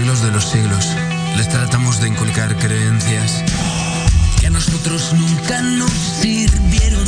[0.00, 0.96] de los siglos.
[1.36, 3.44] Les tratamos de inculcar creencias
[4.40, 7.04] que a nosotros nunca nos sirvieron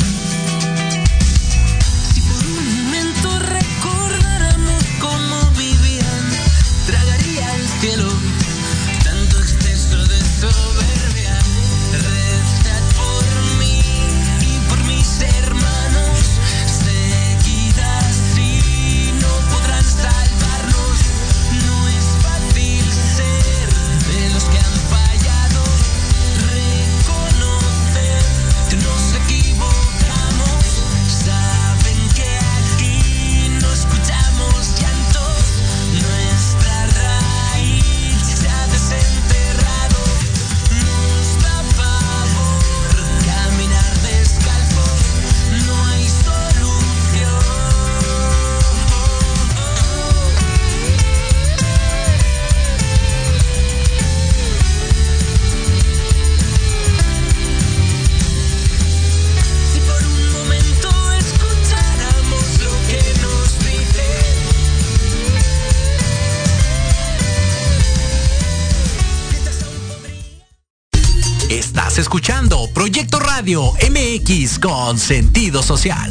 [73.45, 76.09] MX con sentido social.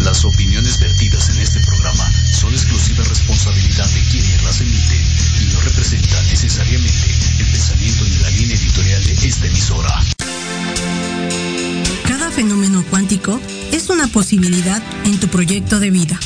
[0.00, 5.02] Las opiniones vertidas en este programa son exclusiva responsabilidad de quienes las emiten
[5.40, 10.02] y no representan necesariamente el pensamiento ni la línea editorial de esta emisora.
[12.08, 16.18] Cada fenómeno cuántico es una posibilidad en tu proyecto de vida.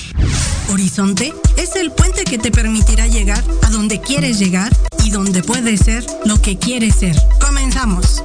[0.70, 4.74] Horizonte es el puente que te permitirá llegar a donde quieres llegar
[5.04, 7.16] y donde puedes ser lo que quieres ser.
[7.38, 8.22] Comenzamos.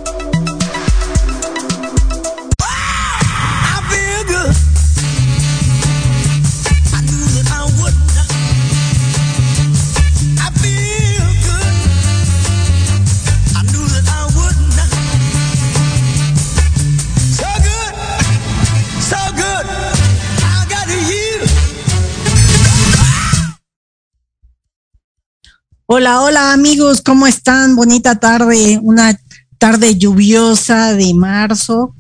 [25.98, 27.78] Hola, hola amigos, ¿cómo están?
[27.78, 29.18] Bonita tarde, una
[29.58, 31.96] tarde lluviosa de marzo.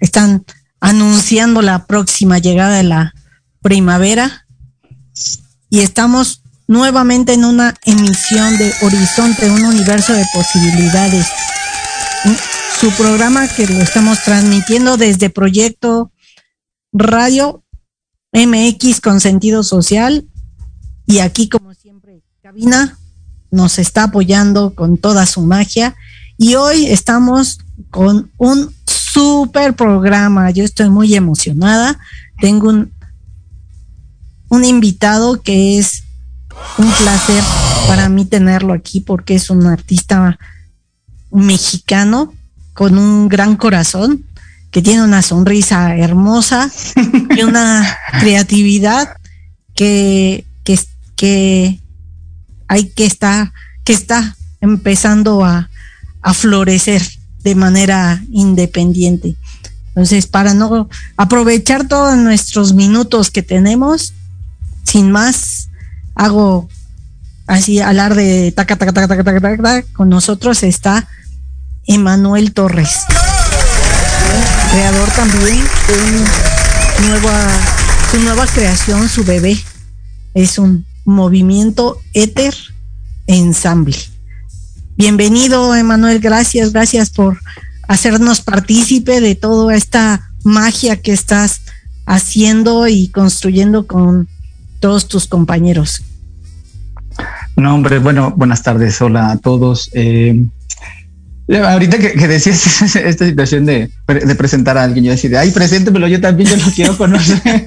[0.00, 0.44] Están
[0.80, 3.14] anunciando la próxima llegada de la
[3.62, 4.48] primavera
[5.70, 11.24] y estamos nuevamente en una emisión de Horizonte, un universo de posibilidades.
[12.80, 16.10] Su programa que lo estamos transmitiendo desde Proyecto
[16.92, 17.62] Radio
[18.32, 20.26] MX con sentido social
[21.06, 21.67] y aquí como
[22.48, 22.96] cabina
[23.50, 25.94] nos está apoyando con toda su magia
[26.38, 27.58] y hoy estamos
[27.90, 30.50] con un super programa.
[30.50, 31.98] Yo estoy muy emocionada.
[32.40, 32.90] Tengo un,
[34.48, 36.04] un invitado que es
[36.78, 37.44] un placer
[37.86, 40.38] para mí tenerlo aquí porque es un artista
[41.30, 42.32] mexicano
[42.72, 44.24] con un gran corazón
[44.70, 46.70] que tiene una sonrisa hermosa
[47.36, 49.18] y una creatividad
[49.74, 50.80] que, que,
[51.14, 51.78] que
[52.68, 53.52] hay que estar,
[53.84, 55.68] que está empezando a,
[56.34, 57.02] florecer
[57.42, 59.34] de manera independiente.
[59.88, 64.12] Entonces, para no aprovechar todos nuestros minutos que tenemos,
[64.84, 65.70] sin más,
[66.14, 66.68] hago
[67.46, 71.08] así alarde de taca, taca, taca, taca, taca, taca, con nosotros está
[71.86, 72.90] Emanuel Torres,
[74.70, 77.48] creador también de nueva,
[78.10, 79.58] su nueva creación, su bebé.
[80.34, 82.54] Es un Movimiento Éter
[83.26, 83.96] Ensamble.
[84.98, 87.38] Bienvenido, Emanuel, gracias, gracias por
[87.88, 91.62] hacernos partícipe de toda esta magia que estás
[92.04, 94.28] haciendo y construyendo con
[94.80, 96.02] todos tus compañeros.
[97.56, 99.88] No, hombre, bueno, buenas tardes, hola a todos.
[99.94, 100.44] Eh,
[101.48, 103.90] ahorita que, decías esta situación de,
[104.36, 107.40] presentar a alguien, yo decía, ay, preséntemelo, yo también, yo lo quiero conocer.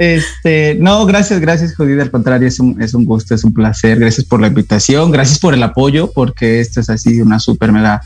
[0.00, 2.00] Este, no, gracias, gracias, Judith.
[2.00, 3.98] Al contrario, es un, es un gusto, es un placer.
[3.98, 8.00] Gracias por la invitación, gracias por el apoyo, porque esto es así una súper mega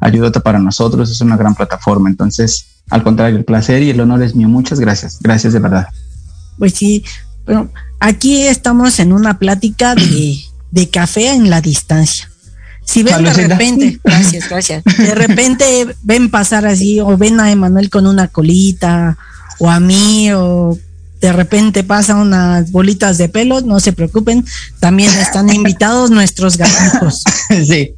[0.00, 2.10] ayudota para nosotros, es una gran plataforma.
[2.10, 4.48] Entonces, al contrario, el placer y el honor es mío.
[4.48, 5.20] Muchas gracias.
[5.20, 5.86] Gracias de verdad.
[6.58, 7.04] Pues sí,
[7.46, 7.70] pero
[8.00, 10.40] aquí estamos en una plática de,
[10.72, 12.28] de café en la distancia.
[12.84, 14.82] Si ven de repente, gracias, gracias.
[14.82, 19.16] De repente ven pasar así, o ven a Emanuel con una colita,
[19.60, 20.76] o a mí, o
[21.20, 24.44] de repente pasa unas bolitas de pelo, no se preocupen,
[24.80, 27.22] también están invitados nuestros gatitos.
[27.66, 27.94] Sí.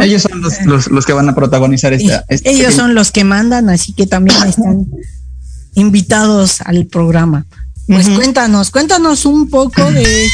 [0.00, 2.24] Ellos son los, que van a protagonizar esta.
[2.28, 4.86] Ellos son los que mandan, así que también están
[5.74, 7.46] invitados al programa.
[7.88, 10.28] Pues cuéntanos, cuéntanos un poco de,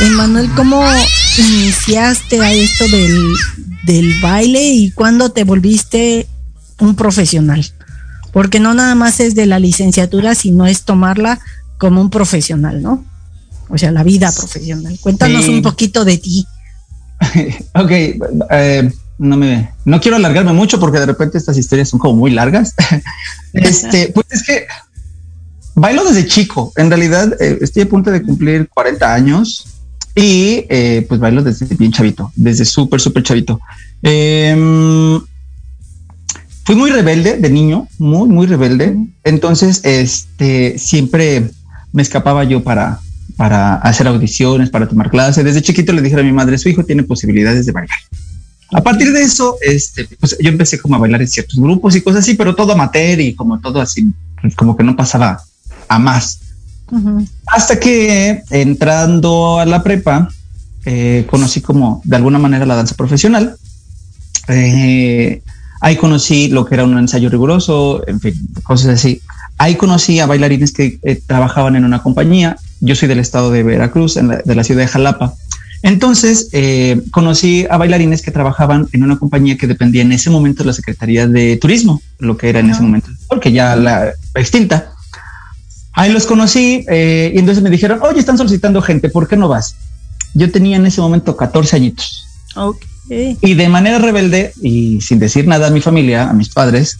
[0.00, 0.82] Emanuel, cómo
[1.36, 3.34] iniciaste a esto del,
[3.84, 6.28] del baile y cuándo te volviste
[6.78, 7.66] un profesional.
[8.32, 11.40] Porque no nada más es de la licenciatura, sino es tomarla
[11.78, 13.04] como un profesional, ¿no?
[13.68, 14.98] O sea, la vida profesional.
[15.00, 16.46] Cuéntanos un poquito de ti.
[17.74, 17.90] ok,
[18.50, 22.30] eh, no me, no quiero alargarme mucho porque de repente estas historias son como muy
[22.30, 22.74] largas.
[23.52, 24.66] este, pues es que
[25.74, 26.72] bailo desde chico.
[26.76, 29.66] En realidad eh, estoy a punto de cumplir 40 años
[30.14, 33.60] y eh, pues bailo desde bien chavito, desde súper, súper chavito.
[34.02, 35.20] Em,
[36.64, 38.96] fui muy rebelde de niño, muy, muy rebelde.
[39.24, 41.50] Entonces, este, siempre
[41.92, 43.00] me escapaba yo para,
[43.36, 45.44] para hacer audiciones, para tomar clases.
[45.44, 47.98] Desde chiquito le dije a mi madre, su hijo tiene posibilidades de bailar.
[48.72, 52.02] A partir de eso, este, pues yo empecé como a bailar en ciertos grupos y
[52.02, 54.12] cosas así, pero todo amateur y como todo así,
[54.56, 55.42] como que no pasaba
[55.88, 56.40] a más.
[57.46, 60.28] Hasta que entrando a la prepa,
[60.84, 63.56] eh, conocí como de alguna manera la danza profesional.
[64.48, 65.42] Eh,
[65.80, 69.20] ahí conocí lo que era un ensayo riguroso, en fin, cosas así.
[69.58, 73.62] Ahí conocí a bailarines que eh, trabajaban en una compañía yo soy del estado de
[73.62, 75.34] Veracruz, de la ciudad de Jalapa.
[75.82, 80.62] Entonces, eh, conocí a bailarines que trabajaban en una compañía que dependía en ese momento
[80.62, 84.92] de la Secretaría de Turismo, lo que era en ese momento, porque ya la extinta.
[85.92, 89.48] Ahí los conocí eh, y entonces me dijeron, oye, están solicitando gente, ¿por qué no
[89.48, 89.76] vas?
[90.34, 92.26] Yo tenía en ese momento 14 añitos.
[93.10, 96.96] Y de manera rebelde y sin decir nada a mi familia, a mis padres,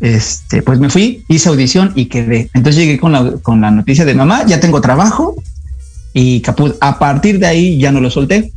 [0.00, 2.50] este, pues me fui, hice audición y quedé.
[2.52, 5.34] Entonces llegué con la, con la noticia de mamá, ya tengo trabajo
[6.12, 6.76] y caput.
[6.80, 8.52] A partir de ahí ya no lo solté.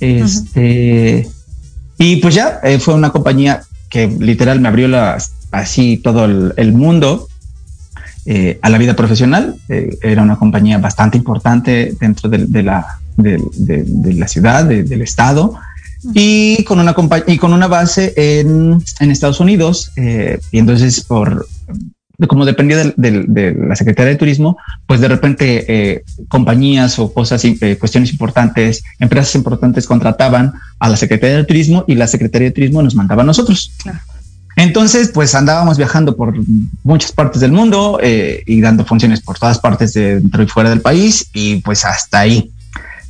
[0.00, 1.28] Este,
[1.98, 4.88] y pues ya eh, fue una compañía que literal me abrió
[5.50, 7.28] así todo el, mundo
[8.24, 9.56] eh, a la vida profesional.
[9.68, 15.58] Eh, era una compañía bastante importante dentro de, la, de, la ciudad, del estado
[16.14, 16.94] y con una
[17.26, 19.92] y con una base en, en Estados Unidos.
[19.96, 21.46] Eh, y entonces, por
[22.28, 27.76] como dependía de, la Secretaría de Turismo, pues de repente eh, compañías o cosas, eh,
[27.78, 32.82] cuestiones importantes, empresas importantes contrataban a la Secretaría de Turismo y la Secretaría de Turismo
[32.82, 33.70] nos mandaba a nosotros.
[34.56, 36.34] Entonces, pues andábamos viajando por
[36.82, 41.28] muchas partes del mundo y dando funciones por todas partes dentro y fuera del país
[41.34, 42.50] y pues hasta ahí.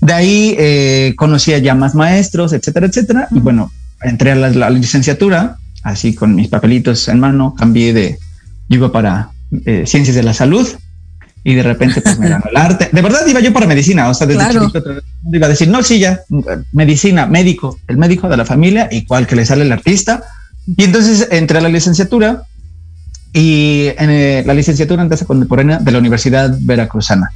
[0.00, 3.29] De ahí eh, conocí a ya más maestros, etcétera, etcétera.
[3.31, 3.71] Y bueno,
[4.03, 8.19] entré a la, licenciatura, así con mis papelitos en mano, cambié de,
[8.69, 9.31] iba para
[9.65, 10.69] eh, ciencias de la salud
[11.45, 12.91] y de repente pues me ganó el arte.
[12.93, 14.83] De verdad iba yo para medicina, o sea, desde chiquito
[15.33, 16.21] iba a decir, no, sí, ya,
[16.73, 20.23] medicina, médico, el médico de la familia, igual que le sale el artista.
[20.67, 22.43] Y entonces entré a la licenciatura
[23.33, 27.31] y en eh, la licenciatura en danza contemporánea de la Universidad Veracruzana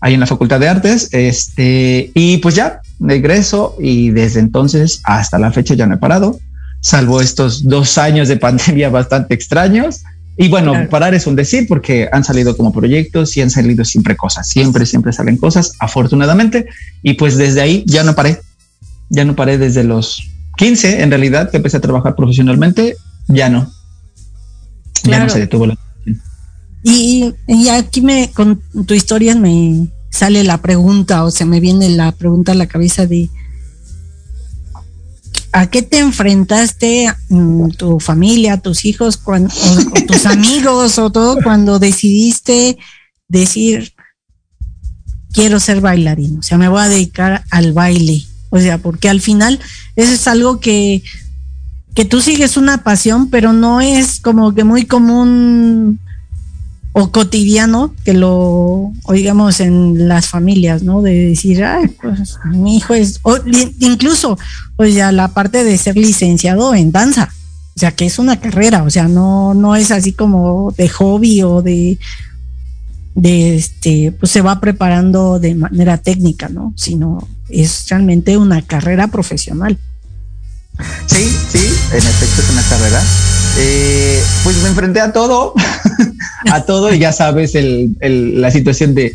[0.00, 1.08] ahí en la Facultad de Artes.
[1.12, 6.38] Este, y pues ya, regreso y desde entonces hasta la fecha ya no he parado,
[6.80, 10.02] salvo estos dos años de pandemia bastante extraños.
[10.36, 14.16] Y bueno, parar es un decir porque han salido como proyectos y han salido siempre
[14.16, 16.66] cosas, siempre, siempre salen cosas, afortunadamente.
[17.02, 18.40] Y pues desde ahí ya no paré,
[19.10, 22.96] ya no paré desde los 15, en realidad, que empecé a trabajar profesionalmente,
[23.28, 23.70] ya no.
[25.04, 25.76] Ya no se detuvo la
[26.82, 27.34] y,
[27.70, 32.52] aquí me, con tu historia me sale la pregunta, o sea, me viene la pregunta
[32.52, 33.28] a la cabeza de,
[35.52, 39.52] ¿a qué te enfrentaste mm, tu familia, tus hijos, cuando,
[40.06, 42.78] tus amigos o todo cuando decidiste
[43.28, 43.92] decir,
[45.32, 48.24] quiero ser bailarín, o sea, me voy a dedicar al baile?
[48.48, 49.60] O sea, porque al final
[49.94, 51.04] eso es algo que,
[51.94, 56.00] que tú sigues una pasión, pero no es como que muy común
[56.92, 61.02] o cotidiano que lo oigamos en las familias, ¿no?
[61.02, 63.38] De decir, ay, pues mi hijo es, o,
[63.78, 64.38] incluso,
[64.76, 67.30] pues ya la parte de ser licenciado en danza,
[67.76, 71.42] o sea, que es una carrera, o sea, no, no es así como de hobby
[71.42, 71.98] o de,
[73.14, 76.74] de este, pues se va preparando de manera técnica, ¿no?
[76.76, 79.78] Sino es realmente una carrera profesional.
[81.06, 83.02] Sí, sí, en efecto es una carrera
[83.58, 85.54] eh, pues me enfrenté a todo,
[86.50, 87.52] a todo y ya sabes
[88.00, 89.12] la situación de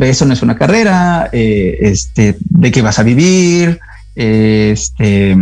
[0.00, 3.78] eso no es una carrera, eh, este, de qué vas a vivir,
[4.14, 5.36] este,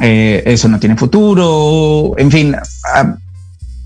[0.00, 2.56] eh, eso no tiene futuro, en fin,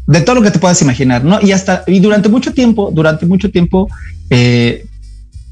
[0.06, 1.40] de todo lo que te puedas imaginar, ¿no?
[1.40, 3.88] Y hasta, y durante mucho tiempo, durante mucho tiempo,
[4.30, 4.84] eh,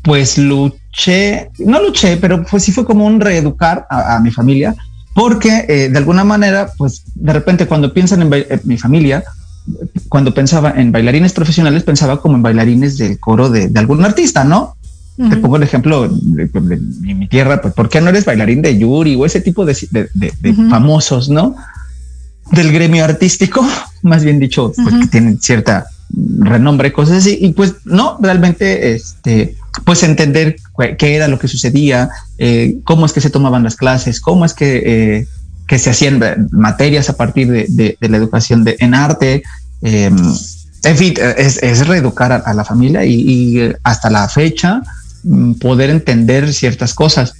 [0.02, 4.74] pues luché, no luché, pero pues sí fue como un reeducar a, mi familia,
[5.14, 9.22] porque de alguna manera, pues de repente cuando piensan en mi familia,
[10.08, 14.76] cuando pensaba en bailarines profesionales, pensaba como en bailarines del coro de, algún artista, ¿no?
[15.16, 16.80] Te pongo el ejemplo de,
[17.14, 19.74] mi tierra, pues, ¿por qué no eres bailarín de Yuri o ese tipo de,
[20.68, 21.54] famosos, ¿no?
[22.50, 23.64] Del gremio artístico,
[24.02, 25.86] más bien dicho, pues que tienen cierta
[26.38, 27.38] renombre, cosas así.
[27.40, 30.56] Y pues no, realmente, este, pues entender
[30.98, 34.54] qué era lo que sucedía, eh, cómo es que se tomaban las clases, cómo es
[34.54, 35.26] que eh,
[35.66, 39.42] que se hacían materias a partir de, la educación de, en arte.
[39.82, 40.16] Em,
[40.84, 44.82] en fin, es, reeducar a, la familia y, hasta la fecha
[45.22, 47.34] mm, poder entender ciertas cosas.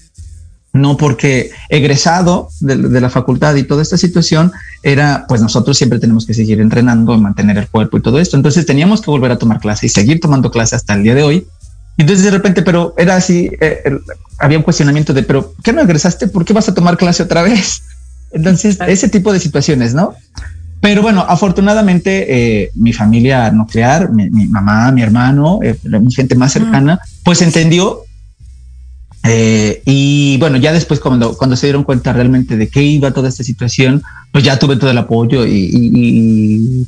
[0.75, 4.53] No porque egresado de, la facultad y toda esta situación
[4.83, 8.37] era, pues nosotros siempre tenemos que seguir entrenando, mantener el cuerpo y todo esto.
[8.37, 11.23] Entonces teníamos que volver a tomar clase y seguir tomando clase hasta el día de
[11.23, 11.47] hoy.
[11.99, 13.83] Entonces de repente, pero era así, eh,
[14.39, 16.29] había un cuestionamiento de, pero ¿qué no egresaste?
[16.29, 17.83] ¿Por qué vas a tomar clase otra vez?
[18.33, 20.15] Entonces, ese tipo de situaciones, ¿no?
[20.83, 22.27] Pero bueno, afortunadamente
[22.63, 28.01] eh, mi familia nuclear, mi, mamá, mi hermano, eh, mi gente más cercana, pues entendió.
[29.25, 33.29] Eh, y bueno, ya después cuando, cuando se dieron cuenta realmente de qué iba toda
[33.29, 36.85] esta situación, pues ya tuve todo el apoyo y,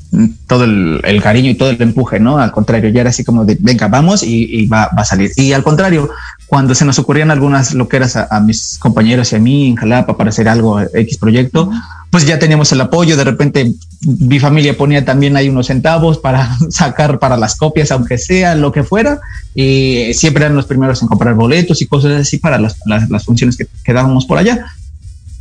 [0.49, 2.39] todo el, cariño y todo el empuje, ¿no?
[2.39, 5.31] Al contrario, ya era así como de, venga, vamos y, va, a salir.
[5.37, 6.11] Y al contrario,
[6.55, 10.17] cuando se nos ocurrían algunas loqueras a, a mis compañeros y a mí en Jalapa
[10.17, 11.69] para hacer algo, X proyecto,
[12.11, 13.17] pues ya teníamos el apoyo.
[13.17, 13.73] De repente
[14.07, 18.71] mi familia ponía también ahí unos centavos para sacar para las copias, aunque sea lo
[18.71, 19.19] que fuera.
[19.53, 23.57] Y siempre eran los primeros en comprar boletos y cosas así para las, las, funciones
[23.57, 24.65] que, que dábamos por allá.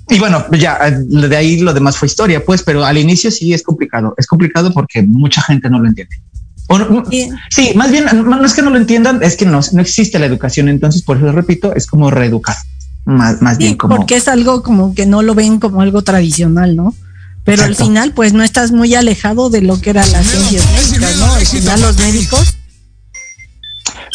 [0.10, 3.62] Y bueno, ya de ahí lo demás fue historia, pues, pero al inicio sí es
[3.62, 4.15] complicado.
[4.17, 6.15] Es complicado porque mucha gente no lo entiende.
[7.50, 7.72] Sí.
[7.75, 10.70] más bien, no, es que no lo entiendan, es que no, no existe la educación.
[10.70, 12.55] Entonces, por eso repito, es como reeducar.
[13.05, 13.96] Más, más bien como.
[13.96, 16.96] Porque es algo como que no lo ven como algo tradicional, ¿no?
[17.43, 21.17] Pero al final, pues no estás muy alejado de lo que eran las ciencias médicas,
[21.17, 21.34] ¿no?
[21.34, 22.55] Al final, los médicos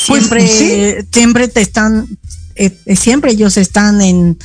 [0.06, 2.08] pues, siempre, siempre te están,
[2.54, 4.38] eh, siempre ellos están en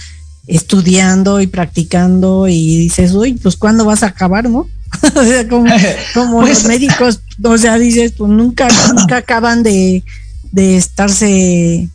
[0.48, 4.68] estudiando y practicando y dices, uy, pues ¿cuándo vas a acabar, no?
[5.16, 5.68] o sea, como,
[6.42, 10.04] los pues, médicos, o sea, dices, pues nunca, nunca acaban de,
[10.52, 11.90] de estarse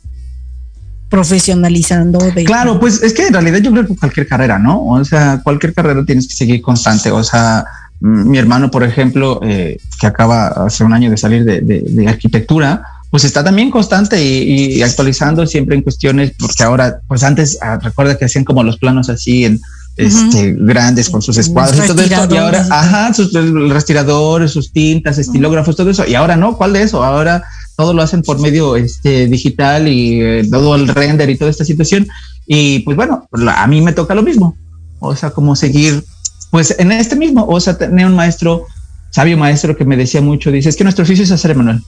[1.09, 2.19] profesionalizando.
[2.19, 4.85] De, claro, pues es que en realidad yo creo que cualquier carrera, ¿no?
[4.87, 7.11] O sea, cualquier carrera tienes que seguir constante.
[7.11, 7.64] O sea,
[8.00, 12.83] mi hermano, por ejemplo, eh, que acaba hace un año de salir de, de arquitectura,
[13.11, 18.19] pues está también constante y, actualizando siempre en cuestiones, porque ahora, pues antes, ah, recuerda
[18.19, 19.61] que hacían como los planos así en
[19.99, 25.19] este, grandes con sus escuadros y todo esto, y ahora, ajá, sus respiradores, sus tintas,
[25.19, 27.05] estilógrafos, todo eso, y ahora no, ¿cuál de eso?
[27.05, 27.45] Ahora
[27.76, 31.64] todo lo hacen por medio este, digital y eh, todo el render y toda esta
[31.64, 32.09] situación,
[32.47, 34.57] y pues bueno, a mí me toca lo mismo,
[35.00, 36.05] o sea, como seguir,
[36.50, 38.67] pues en este mismo, o sea, tener un maestro,
[39.11, 41.83] sabio maestro que me decía mucho, dice, es que nuestro oficio es hacer Emanuel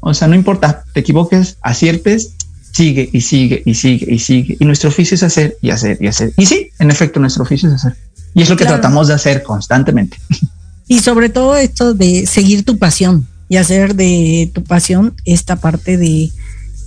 [0.00, 2.34] o sea, no importa, te equivoques, aciertes,
[2.72, 4.56] sigue y sigue y sigue y sigue.
[4.58, 6.32] Y nuestro oficio es hacer y hacer y hacer.
[6.36, 7.96] Y sí, en efecto, nuestro oficio es hacer.
[8.34, 10.18] Y es lo que tratamos de hacer constantemente.
[10.86, 15.96] Y sobre todo esto de seguir tu pasión y hacer de tu pasión esta parte
[15.96, 16.30] de,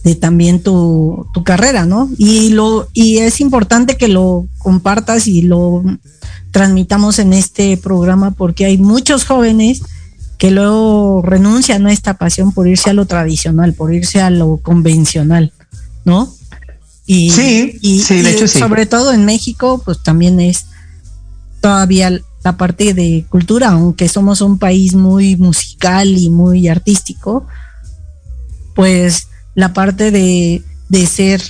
[0.04, 2.10] de también tu, tu, carrera, ¿no?
[2.18, 5.84] Y lo y es importante que lo compartas y lo
[6.52, 9.82] transmitamos en este programa porque hay muchos jóvenes
[10.38, 14.58] que luego renuncian a esta pasión por irse a lo tradicional, por irse a lo
[14.58, 15.54] convencional,
[16.06, 16.34] ¿no?
[17.06, 18.60] Y, sí, sí, de hecho sí.
[18.60, 20.66] Sobre todo en México, pues también es
[21.62, 22.12] todavía
[22.44, 27.46] la parte de cultura, aunque somos un país muy musical y muy artístico,
[28.76, 31.42] pues la parte de, de ser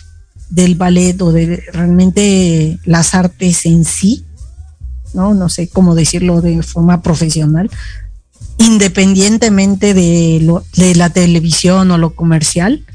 [0.50, 4.24] del ballet o de realmente las artes en sí,
[5.14, 5.34] ¿no?
[5.34, 7.72] No sé cómo decirlo de forma profesional,
[8.60, 12.86] independientemente de, lo, de la televisión o lo comercial,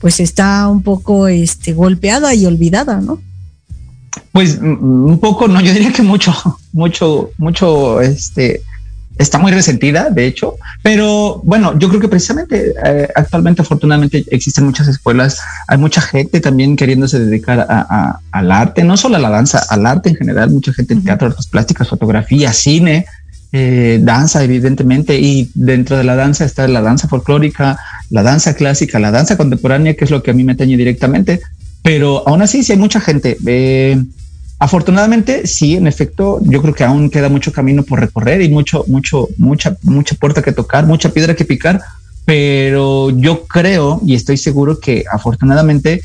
[0.00, 3.20] pues está un poco este, golpeada y olvidada, ¿no?
[4.32, 6.32] Pues mm, un poco, no, yo diría que mucho,
[6.72, 8.62] mucho, mucho, este,
[9.18, 14.64] está muy resentida, de hecho, pero bueno, yo creo que precisamente eh, actualmente, afortunadamente, existen
[14.64, 19.30] muchas escuelas, hay mucha gente también queriéndose dedicar a, al arte, no solo a la
[19.30, 23.06] danza, al arte en general, mucha gente en teatro, artes plásticas, fotografía, cine,
[23.52, 27.78] eh, danza, evidentemente, y dentro de la danza está la danza folclórica,
[28.10, 31.40] la danza clásica, la danza contemporánea, que es lo que a mí me atañe directamente,
[31.82, 33.36] pero aún así, sí hay mucha gente.
[33.46, 34.02] Eh,
[34.60, 38.84] Afortunadamente, sí, en efecto, yo creo que aún queda mucho camino por recorrer y mucho,
[38.88, 41.80] mucho, mucha, mucha puerta que tocar, mucha piedra que picar,
[42.24, 46.02] pero yo creo y estoy seguro que afortunadamente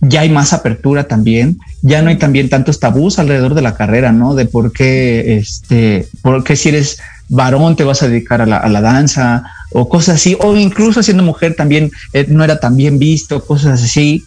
[0.00, 4.12] ya hay más apertura también, ya no hay también tantos tabús alrededor de la carrera,
[4.12, 4.34] ¿no?
[4.34, 8.80] De por qué, este, por qué si eres varón te vas a dedicar a la,
[8.80, 13.44] danza o cosas así, o incluso siendo mujer también eh, no era tan bien visto,
[13.44, 14.24] cosas así.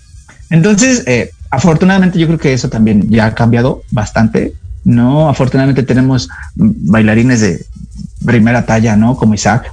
[0.50, 5.30] Entonces, eh, afortunadamente yo creo que eso también ya ha cambiado bastante, ¿no?
[5.30, 7.66] Afortunadamente tenemos bailarines de
[8.26, 9.16] primera talla, ¿no?
[9.16, 9.72] Como Isaac,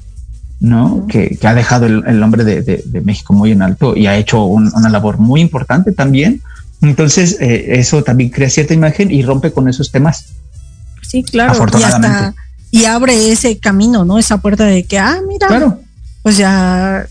[0.61, 1.07] ¿no?
[1.09, 5.19] que, ha dejado el, nombre de, México muy en alto y ha hecho una labor
[5.19, 6.43] muy importante también.
[6.81, 10.27] Entonces, eh, eso también crea cierta imagen y rompe con esos temas.
[11.03, 11.67] Sí, claro.
[11.79, 12.35] Y, hasta,
[12.71, 14.19] y abre ese camino, ¿no?
[14.19, 15.81] Esa puerta de que, ah, mira, claro.
[16.23, 17.07] pues ya,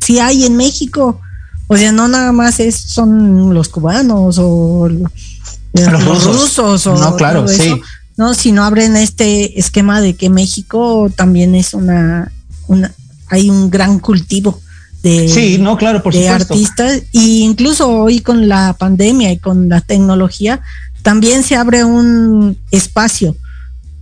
[0.00, 1.20] si hay en México
[1.68, 6.86] o sea, no nada más es, son los cubanos o los, rusos.
[6.86, 7.78] o no, claro, sí.
[8.16, 12.32] no, sino abren este esquema de que México también es una,
[12.68, 12.94] una
[13.28, 14.60] hay un gran cultivo
[15.02, 19.68] de, sí, no, claro, por de artistas e incluso hoy con la pandemia y con
[19.68, 20.60] la tecnología
[21.02, 23.36] también se abre un espacio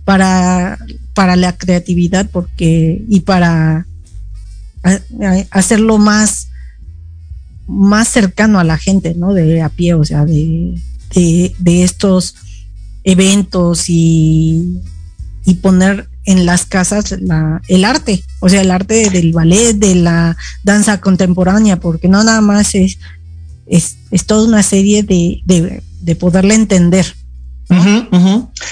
[0.05, 0.79] para,
[1.13, 3.85] para la creatividad porque y para
[5.51, 6.47] hacerlo más
[7.67, 9.33] más cercano a la gente, ¿no?
[9.33, 10.79] De a pie, o sea, de,
[11.13, 12.35] de, estos
[13.03, 14.79] eventos y,
[15.45, 19.95] y, poner en las casas la, el arte, o sea, el arte del ballet, de
[19.95, 22.99] la danza contemporánea, porque no nada más es,
[23.65, 27.15] es, es toda una serie de, de, de poderle entender.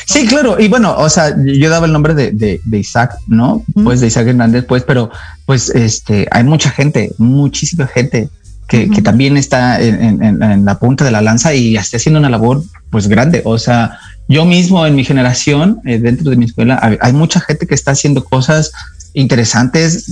[0.06, 0.60] Sí, claro.
[0.60, 3.64] Y bueno, o sea, yo daba el nombre de, de, Isaac, ¿no?
[3.84, 5.10] Pues de Isaac Hernández, pues, pero
[5.46, 8.30] pues este, hay mucha gente, muchísima gente
[8.68, 13.08] que, también está en, la punta de la lanza y está haciendo una labor pues
[13.08, 13.42] grande.
[13.46, 17.68] O sea, yo mismo en mi generación, eh, dentro de mi escuela, hay, mucha gente
[17.68, 18.72] que está haciendo cosas
[19.14, 20.12] interesantes,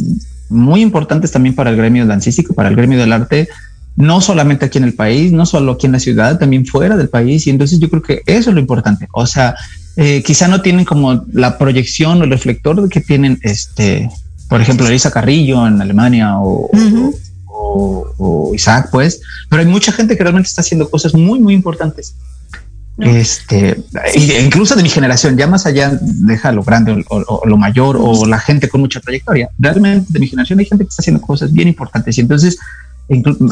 [0.50, 3.50] muy importantes también para el gremio dancístico, para el gremio del arte,
[3.96, 7.10] no solamente aquí en el país, no solo aquí en la ciudad, también fuera del
[7.10, 7.48] país.
[7.48, 9.08] Y entonces yo creo que eso es lo importante.
[9.14, 9.56] O sea,
[9.96, 14.10] eh, quizá no tienen como la proyección o el reflector que tienen, este,
[14.50, 16.70] por ejemplo, Elisa Carrillo en Alemania o,
[17.48, 22.16] o, Isaac, pues, pero hay mucha gente que realmente está haciendo cosas muy, muy importantes.
[23.00, 23.84] Este,
[24.44, 28.40] incluso de mi generación, ya más allá, deja lo grande o, lo mayor o la
[28.40, 29.50] gente con mucha trayectoria.
[29.58, 32.58] Realmente de mi generación hay gente que está haciendo cosas bien importantes y entonces,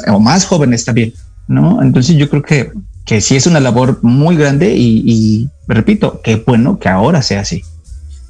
[0.07, 1.13] o más jóvenes también,
[1.47, 1.81] ¿no?
[1.81, 2.71] Entonces yo creo que,
[3.05, 7.63] que sí es una labor muy grande y, repito, qué bueno que ahora sea así.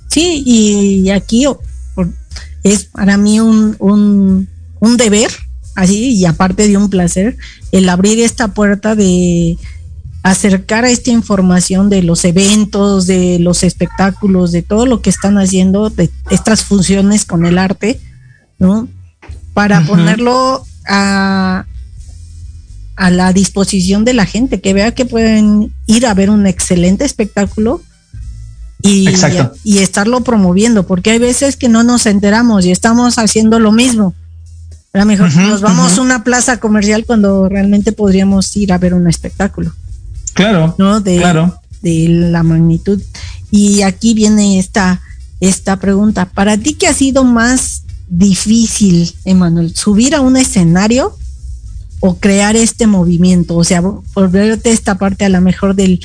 [0.08, 1.46] Sí, y aquí
[2.64, 4.48] es para mí un, un,
[4.80, 5.30] un deber
[5.76, 7.38] así y aparte de un placer,
[7.72, 9.58] el abrir esta puerta de
[10.24, 15.38] acercar a esta información de los eventos, de los espectáculos, de todo lo que están
[15.38, 18.00] haciendo, de estas funciones con el arte,
[18.60, 18.88] ¿no?
[19.54, 21.66] Para ponerlo a,
[22.96, 27.04] a la disposición de la gente, que vea que pueden ir a ver un excelente
[27.04, 27.82] espectáculo
[28.84, 29.10] y,
[29.64, 34.14] y, estarlo promoviendo, porque hay veces que no nos enteramos y estamos haciendo lo mismo.
[34.94, 38.94] A lo mejor nos vamos a una plaza comercial cuando realmente podríamos ir a ver
[38.94, 39.74] un espectáculo.
[40.34, 40.76] Claro.
[40.78, 41.00] ¿No?
[41.02, 41.60] De, claro.
[41.82, 43.02] de la magnitud.
[43.50, 45.02] Y aquí viene esta,
[45.40, 46.26] esta pregunta.
[46.26, 49.76] ¿Para ti qué ha sido más difícil, Emanuel?
[49.76, 51.18] ¿Subir a un escenario
[52.00, 53.56] o crear este movimiento?
[53.58, 56.00] O sea, volverte esta parte a lo mejor del,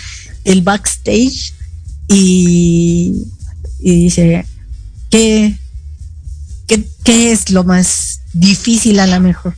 [0.45, 1.55] del backstage
[2.09, 3.27] y,
[3.81, 4.47] y dice,
[5.11, 5.57] ¿qué,
[6.67, 9.55] qué, ¿qué es lo más difícil a lo mejor?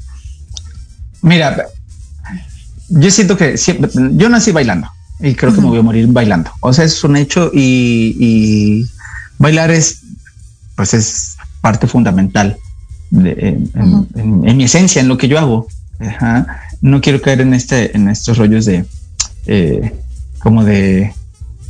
[1.22, 1.66] Mira,
[2.88, 4.88] yo siento que siempre, yo nací bailando
[5.20, 6.51] y creo que me voy a morir bailando.
[6.61, 8.87] O sea, es un hecho y,
[9.38, 10.03] bailar es,
[10.77, 12.57] pues es parte fundamental
[13.12, 15.66] en, mi esencia, en lo que yo hago.
[16.81, 18.85] No quiero caer en este, en estos rollos de,
[19.46, 19.92] eh,
[20.38, 21.12] como de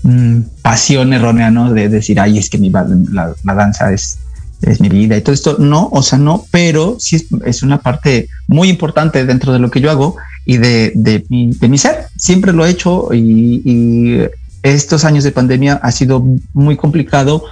[0.02, 1.72] mm, pasión errónea, ¿no?
[1.72, 4.18] De decir, ay, es que mi, la danza es
[4.62, 5.56] es mi vida y todo esto.
[5.58, 9.80] No, o sea, no, pero sí es, una parte muy importante dentro de lo que
[9.80, 10.16] yo hago
[10.48, 12.06] y de, de, mi, de mi ser.
[12.16, 14.22] Siempre lo he hecho y,
[14.62, 17.44] estos años de pandemia ha sido muy complicado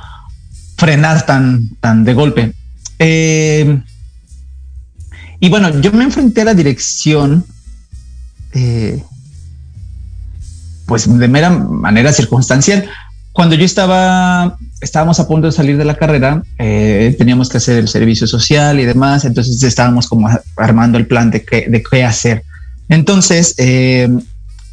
[0.76, 2.52] frenar tan, tan de golpe.
[2.98, 3.80] Eh,
[5.38, 7.44] y bueno, yo me enfrenté a la dirección,
[8.52, 9.02] eh,
[10.86, 12.88] pues de mera manera circunstancial.
[13.32, 17.78] Cuando yo estaba, estábamos a punto de salir de la carrera, eh, teníamos que hacer
[17.78, 22.02] el servicio social y demás, entonces estábamos como armando el plan de qué, de qué
[22.02, 22.42] hacer.
[22.88, 24.08] Entonces, eh,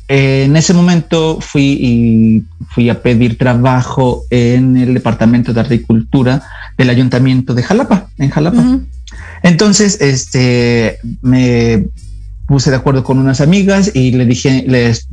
[0.08, 6.44] en ese momento fui y fui a pedir trabajo en el departamento de agricultura
[6.78, 8.64] del ayuntamiento de Jalapa, en Jalapa.
[9.44, 11.86] Entonces, este, me
[12.46, 15.08] puse de acuerdo con unas amigas y le dije, les,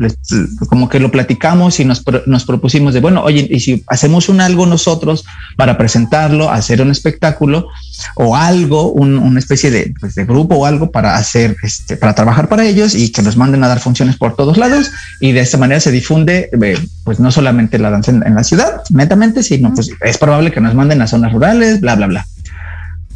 [0.69, 4.41] como que lo platicamos y nos, nos, propusimos de, bueno, oye, y si hacemos un
[4.41, 5.25] algo nosotros
[5.57, 7.69] para presentarlo, hacer un espectáculo
[8.17, 12.49] o algo, una especie de, pues, de, grupo o algo para hacer, este, para trabajar
[12.49, 14.91] para ellos y que nos manden a dar funciones por todos lados
[15.21, 18.83] y de esta manera se difunde, eh, pues no solamente la danza en, la ciudad,
[18.91, 22.27] netamente, sino pues es probable que nos manden a zonas rurales, bla, bla, bla.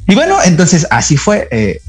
[0.07, 1.48] Y bueno, entonces así fue.
[1.50, 1.81] Eh,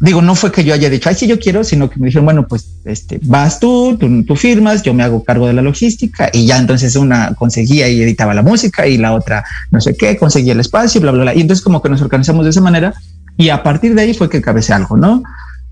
[0.00, 2.24] digo, no fue que yo haya dicho, ay, sí, yo quiero, sino que me dijeron,
[2.24, 6.46] bueno, pues este, vas tú, tú, firmas, yo me hago cargo de la logística y
[6.46, 10.52] ya entonces una conseguía y editaba la música y la otra no sé qué, conseguía
[10.52, 11.34] el espacio, bla, bla, bla.
[11.34, 12.94] Y entonces como que nos organizamos de esa manera
[13.36, 15.22] y a partir de ahí fue que cabecé algo, ¿no?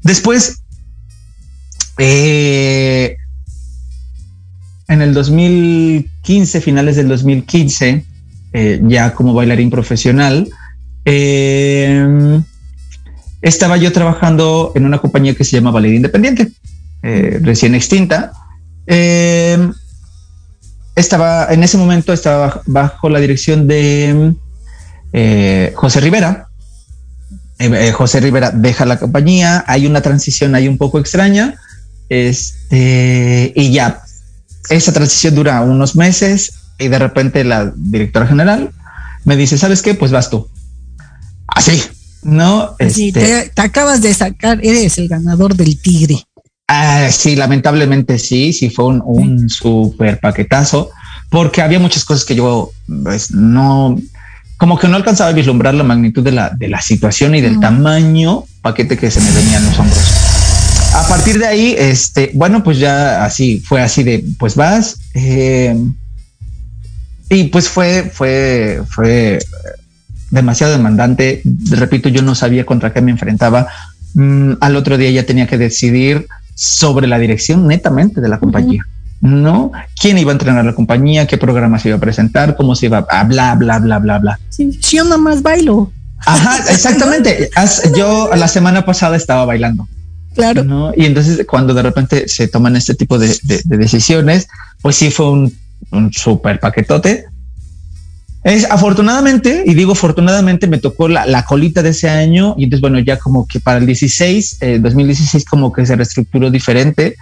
[0.02, 0.62] Después,
[1.98, 3.16] eh,
[4.88, 8.04] en el 2015, finales del 2015,
[8.52, 10.48] eh, ya como bailarín profesional,
[11.04, 12.40] eh,
[13.42, 16.52] estaba yo trabajando en una compañía que se llama Ballet Independiente,
[17.02, 18.32] eh, recién extinta.
[18.86, 19.70] Eh,
[20.94, 24.34] estaba en ese momento estaba bajo la dirección de
[25.12, 26.48] eh, José Rivera.
[27.94, 31.54] José Rivera deja la compañía, hay una transición ahí un poco extraña,
[32.10, 34.02] este, y ya
[34.68, 38.72] esa transición dura unos meses y de repente la directora general
[39.24, 39.94] me dice, ¿sabes qué?
[39.94, 40.48] Pues vas tú.
[41.46, 41.82] Así,
[42.22, 46.24] no, sí, este te, acabas de sacar, eres el ganador del Tigre.
[46.68, 50.90] Ah, sí, lamentablemente sí, sí fue un, un súper paquetazo,
[51.30, 52.72] porque había muchas cosas que yo
[53.04, 53.96] pues, no,
[54.56, 57.60] como que no alcanzaba a vislumbrar la magnitud de la, de la situación y del
[57.60, 60.04] tamaño paquete que se me venía en los hombros.
[60.94, 65.76] A partir de ahí, este, bueno, pues ya así, fue así de, pues vas, eh,
[67.28, 69.38] y pues fue, fue, fue
[70.30, 71.42] demasiado demandante.
[71.70, 73.66] Repito, yo no sabía contra qué me enfrentaba.
[74.14, 78.86] Mm, al otro día ya tenía que decidir sobre la dirección netamente de la compañía.
[79.20, 79.72] ¿no?
[80.00, 81.26] ¿Quién iba a entrenar la compañía?
[81.26, 82.56] ¿Qué programa se iba a presentar?
[82.56, 84.40] ¿Cómo se iba a bla, bla, bla, bla, bla?
[84.48, 85.92] Sí, yo nada más bailo.
[86.18, 87.50] Ajá, exactamente.
[87.96, 89.88] yo la semana pasada estaba bailando.
[90.34, 90.64] Claro.
[90.64, 90.92] ¿no?
[90.94, 93.34] Y entonces cuando de repente se toman este tipo de,
[93.64, 94.48] decisiones,
[94.82, 95.52] pues sí fue un,
[95.90, 97.24] un súper paquetote
[98.46, 103.00] es afortunadamente, y digo afortunadamente, me tocó la, colita de ese año y entonces, bueno,
[103.00, 107.16] ya como que para el 16, 2016 eh, como que se reestructuró diferente.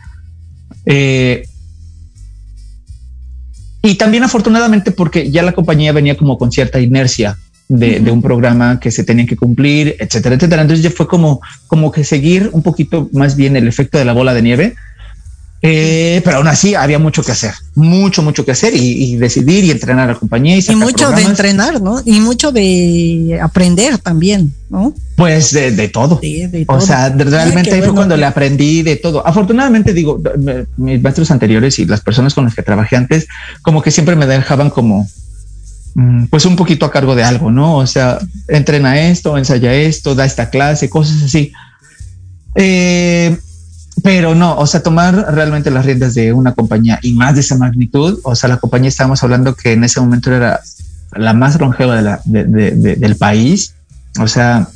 [0.85, 1.49] Eh,
[3.81, 8.21] y también afortunadamente porque ya la compañía venía como con cierta inercia de, de, un
[8.21, 10.61] programa que se tenía que cumplir, etcétera, etcétera.
[10.61, 14.13] Entonces ya fue como, como que seguir un poquito más bien el efecto de la
[14.13, 14.75] bola de nieve
[15.67, 19.71] eh, pero aún así había mucho que hacer, mucho, mucho que hacer y, decidir y
[19.71, 20.59] entrenar a la compañía.
[20.59, 22.03] Y, mucho de entrenar, ¿no?
[22.05, 24.93] Y mucho de aprender también, ¿no?
[25.17, 26.21] Pues de, todo.
[26.67, 29.27] O sea, realmente ahí fue cuando le aprendí de todo.
[29.27, 30.21] Afortunadamente, digo,
[30.77, 33.27] mis maestros anteriores y las personas con las que trabajé antes,
[33.63, 35.09] como que siempre me dejaban como,
[35.95, 37.79] mm, pues un poquito a cargo de algo, ¿no?
[37.79, 41.53] O sea, entrena esto, ensaya esto, da esta clase, cosas así.
[42.55, 43.39] Eh,
[44.03, 47.57] pero no, o sea, tomar realmente las riendas de una compañía y más de esa
[47.57, 50.61] magnitud, o sea, la compañía estábamos hablando que en ese momento era
[51.13, 53.75] la más longeva de la, del país,
[54.21, 54.69] o sea,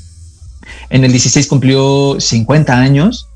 [0.91, 3.29] en el 16 cumplió 50 años.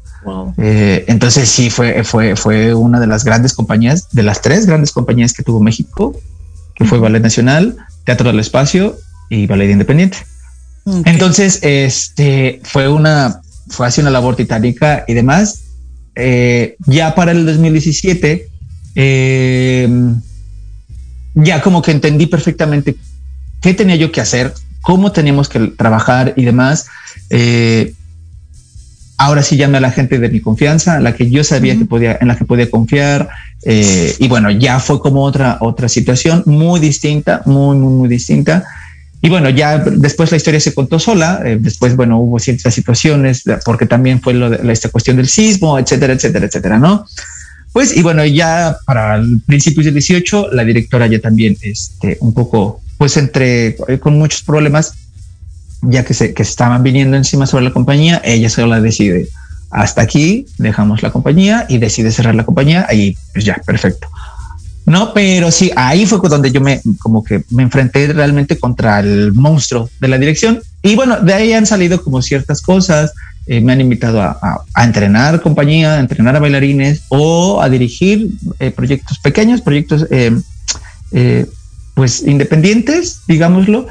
[0.57, 4.92] Eh, entonces sí fue, fue, fue una de las grandes compañías, de las tres grandes
[4.92, 6.16] compañías que tuvo México,
[6.77, 8.97] que fue Ballet Nacional, Teatro del Espacio
[9.29, 10.18] y Ballet Independiente.
[11.05, 15.61] Entonces, este fue una, fue así una labor titánica y demás.
[16.14, 18.48] Eh, ya para el 2017,
[18.94, 19.88] eh,
[21.35, 22.96] ya como que entendí perfectamente
[23.62, 26.87] qué tenía yo que hacer, cómo teníamos que trabajar y demás.
[27.31, 27.94] Eh,
[29.16, 31.85] ahora sí llamé a la gente de mi confianza, a la que yo sabía que
[31.85, 33.29] podía, en la que podía confiar.
[33.64, 38.64] y bueno, ya fue como otra, otra situación muy distinta, muy, muy, muy distinta.
[39.25, 43.45] Y bueno, ya después la historia se contó sola, eh, después, bueno, hubo ciertas situaciones,
[43.65, 47.07] porque también fue lo de, esta cuestión del sismo, etcétera, etcétera, etcétera, ¿no?
[47.73, 52.35] Pues, y bueno, ya para el principio del 18, la directora ya también, este, un
[52.35, 54.95] poco, pues entre con muchos problemas,
[55.83, 59.29] ya que se, que estaban viniendo encima sobre la compañía, ella sola decide
[59.71, 64.09] hasta aquí, dejamos la compañía y decide cerrar la compañía y pues ya, perfecto.
[64.85, 69.33] No, pero sí, ahí fue donde yo me como que me enfrenté realmente contra el
[69.33, 70.61] monstruo de la dirección.
[70.83, 73.12] Y bueno, de ahí han salido como ciertas cosas.
[73.47, 78.71] Eh, me han invitado a, entrenar compañía, a entrenar a bailarines o a dirigir eh,
[78.71, 81.47] proyectos pequeños, proyectos eh,
[81.95, 83.87] pues independientes, digámoslo.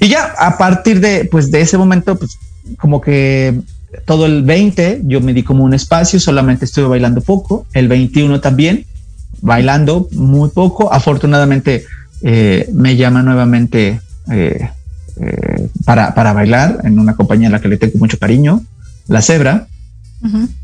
[0.00, 2.38] Y ya a partir de pues de ese momento, pues
[2.78, 3.60] como que
[4.04, 8.40] todo el 20 yo me di como un espacio, solamente estuve bailando poco, el 21
[8.40, 8.86] también
[9.44, 10.92] bailando muy poco.
[10.92, 11.84] Afortunadamente
[12.22, 14.70] eh, me llama nuevamente eh,
[15.20, 18.62] eh, para, para, bailar en una compañía a la que le tengo mucho cariño,
[19.06, 19.68] La Zebra.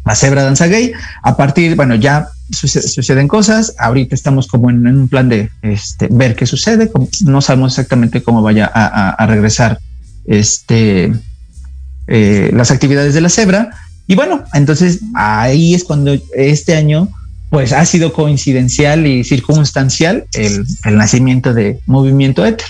[0.06, 0.92] La Zebra Danza Gay.
[1.22, 3.74] A partir, bueno, ya suceden cosas.
[3.78, 6.90] Ahorita estamos como en, un plan de este, ver qué sucede.
[7.26, 9.78] No sabemos exactamente cómo vaya a, regresar
[10.24, 11.12] este,
[12.06, 13.68] las actividades de la Zebra.
[14.06, 17.10] Y bueno, entonces ahí es cuando este año
[17.50, 20.64] pues ha sido coincidencial y circunstancial el,
[20.96, 22.66] nacimiento de Movimiento Éter.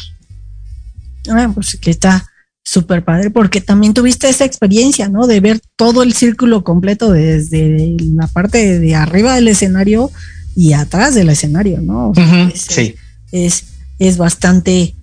[1.29, 2.27] Ah, pues que está
[2.65, 5.27] súper padre, porque también tuviste esa experiencia, ¿no?
[5.27, 10.11] De ver todo el círculo completo desde la parte de arriba del escenario
[10.57, 12.13] y atrás del escenario, ¿no?
[12.53, 12.95] es, sí.
[13.33, 13.65] Es,
[13.99, 14.95] es bastante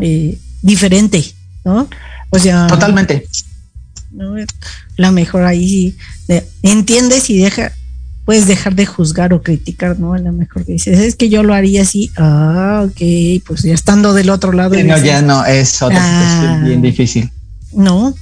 [0.00, 1.24] eh, diferente,
[1.64, 1.88] ¿no?
[2.30, 2.66] O sea.
[2.66, 3.26] Totalmente.
[4.96, 5.96] La mejor ahí
[6.62, 7.72] entiendes y deja,
[8.24, 10.14] puedes dejar de juzgar o criticar, ¿no?
[10.14, 13.74] A lo mejor que dices, es que yo lo haría así, ah, ok, pues ya
[13.74, 14.74] estando del otro lado.
[14.74, 17.30] no, ya no, es otra ah, bien difícil.
[17.72, 18.14] No.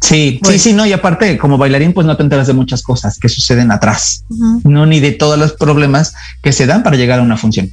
[0.00, 2.82] Sí, sí, pues sí, no, y aparte, como bailarín, pues no te enteras de muchas
[2.82, 4.24] cosas que suceden atrás,
[4.64, 7.70] no ni de todos los problemas que se dan para llegar a una función.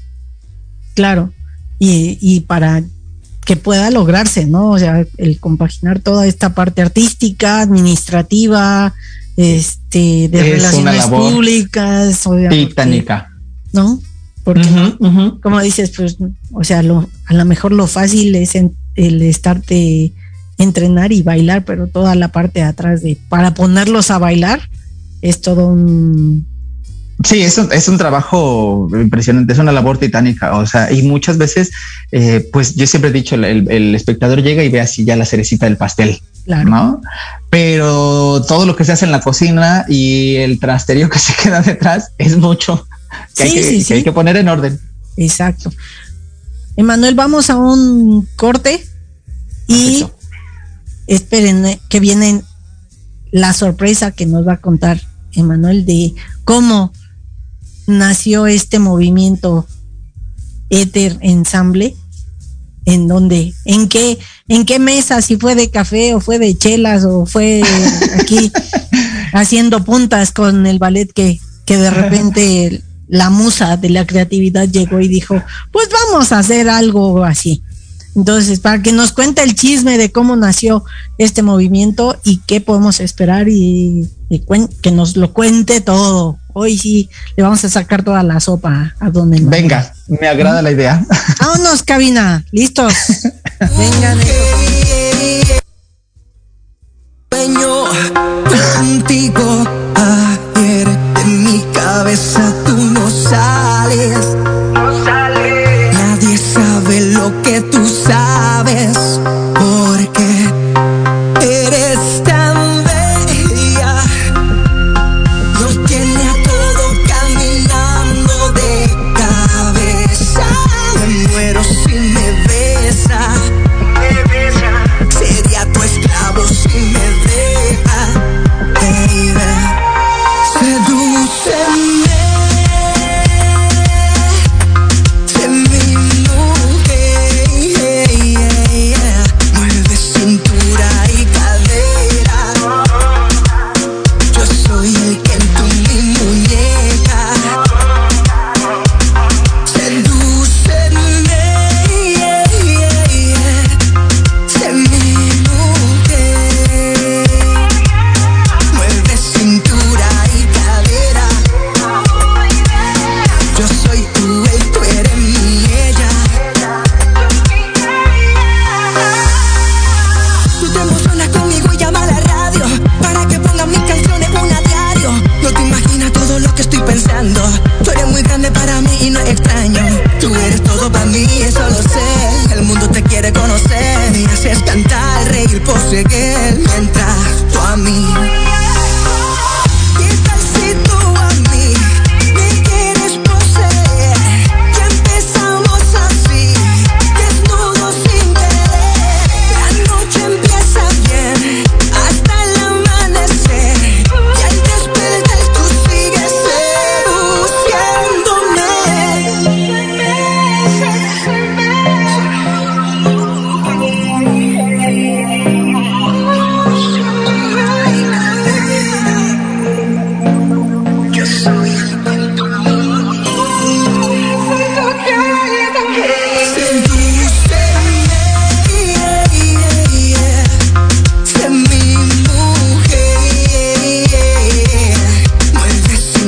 [0.93, 1.34] Claro,
[1.77, 2.84] y, y para
[3.45, 4.69] que pueda lograrse, ¿no?
[4.69, 8.93] O sea, el compaginar toda esta parte artística, administrativa,
[9.37, 13.29] este, de relaciones públicas, titánica.
[13.73, 14.01] ¿No?
[14.43, 14.67] Porque,
[15.41, 16.17] como dices, pues,
[16.51, 20.11] o sea, lo, a lo mejor lo fácil es el estarte
[20.57, 24.61] entrenar y bailar, pero toda la parte de atrás de para ponerlos a bailar
[25.21, 26.45] es todo un
[27.23, 31.37] Sí, es un, es un trabajo impresionante, es una labor titánica, o sea, y muchas
[31.37, 31.71] veces,
[32.11, 35.25] eh, pues yo siempre he dicho, el, el, espectador llega y ve así ya la
[35.25, 36.69] cerecita del pastel, claro.
[36.69, 37.01] ¿no?
[37.49, 41.62] Pero todo lo que se hace en la cocina y el trasterio que se queda
[41.62, 42.88] detrás es mucho
[43.36, 44.80] que, hay, que, hay que poner en orden.
[45.17, 45.71] Exacto.
[46.75, 48.84] Emanuel, vamos a un corte
[49.67, 50.06] y
[51.08, 52.41] esperen que viene
[53.32, 55.01] la sorpresa que nos va a contar
[55.34, 56.91] Emanuel de cómo
[57.88, 59.65] nació este movimiento
[60.69, 61.95] Ether Ensamble
[62.85, 64.17] en donde, en qué,
[64.47, 67.61] en qué mesa, si fue de café o fue de chelas o fue
[68.19, 68.51] aquí
[69.33, 74.99] haciendo puntas con el ballet que, que de repente la musa de la creatividad llegó
[74.99, 75.41] y dijo,
[75.71, 77.61] pues vamos a hacer algo así.
[78.15, 80.83] Entonces, para que nos cuente el chisme de cómo nació
[81.17, 84.09] este movimiento y qué podemos esperar y,
[84.81, 86.37] que nos lo cuente todo.
[86.53, 90.71] Hoy sí le vamos a sacar toda la sopa a donde Venga, me agrada la
[90.71, 91.03] idea.
[91.39, 92.43] Vámonos, cabina.
[92.51, 92.93] Listos.
[93.59, 94.17] Vengan.
[98.81, 99.63] contigo
[99.95, 100.87] ayer
[101.23, 104.40] en mi cabeza tú no sales.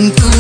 [0.04, 0.33] You.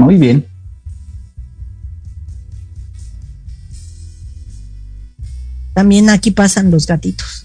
[0.00, 0.46] Muy bien.
[5.74, 7.44] También aquí pasan los gatitos.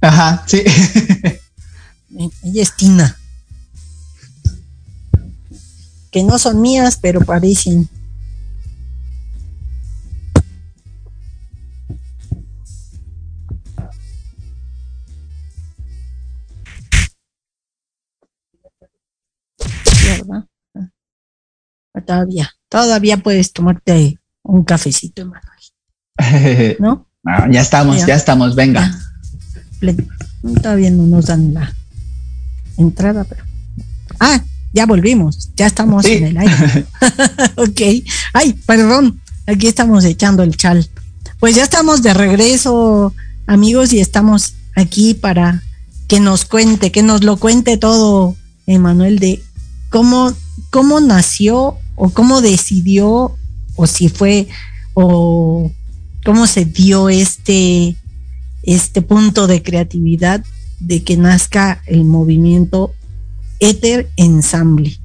[0.00, 0.62] Ajá, sí.
[2.42, 3.18] Ella es Tina.
[6.10, 7.90] Que no son mías, pero parecen.
[22.02, 26.76] Todavía, todavía puedes tomarte un cafecito, Emanuel.
[26.80, 27.06] ¿No?
[27.24, 28.98] Ah, ya estamos, ya, estamos, venga.
[30.62, 31.72] Todavía no nos dan la
[32.76, 33.44] entrada, pero.
[34.18, 34.42] Ah,
[34.72, 36.86] ya volvimos, ya estamos en el aire.
[37.56, 37.80] ok.
[38.32, 40.88] Ay, perdón, aquí estamos echando el chal.
[41.38, 43.14] Pues ya estamos de regreso,
[43.46, 45.62] amigos, y estamos aquí para
[46.08, 48.36] que nos cuente, que nos lo cuente todo,
[48.66, 49.42] Emanuel, de
[49.90, 50.32] cómo,
[50.70, 53.36] cómo nació o cómo decidió
[53.76, 54.48] o si fue
[54.94, 55.70] o
[56.24, 57.94] cómo se dio este
[58.64, 60.44] este punto de creatividad
[60.80, 62.92] de que nazca el movimiento
[63.60, 64.98] Ether Ensemble.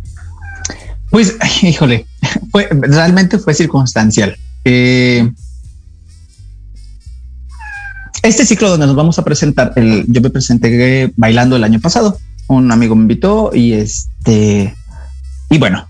[1.11, 2.07] Pues, híjole,
[2.51, 4.35] fue, realmente fue circunstancial.
[4.65, 5.31] Eh,
[8.23, 9.71] este ciclo donde nos vamos a presentar,
[10.07, 12.17] yo me presenté bailando el año pasado.
[12.47, 14.75] Un amigo me invitó y este,
[15.51, 15.87] y bueno,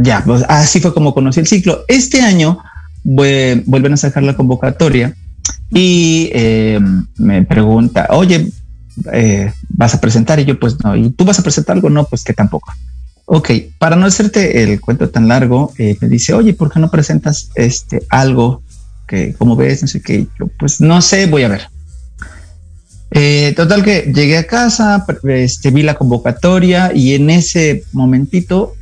[0.00, 1.84] ya, pues así fue como conocí el ciclo.
[1.88, 2.58] Este año
[3.02, 5.14] vuelven a sacar la convocatoria
[5.70, 6.78] y eh,
[7.16, 8.48] me pregunta, oye,
[9.12, 10.38] eh, ¿vas a presentar?
[10.38, 11.90] Y yo, pues no, ¿y tú vas a presentar algo?
[11.90, 12.72] No, pues que tampoco.
[13.24, 16.92] Ok, para no hacerte el cuento tan largo, eh, me dice, oye, ¿por qué no
[16.92, 18.62] presentas este algo
[19.08, 20.28] que, como ves, no sé qué?
[20.38, 21.68] Yo, pues no sé, voy a ver.
[23.56, 28.74] total que llegué a casa, este, vi la convocatoria y en ese momentito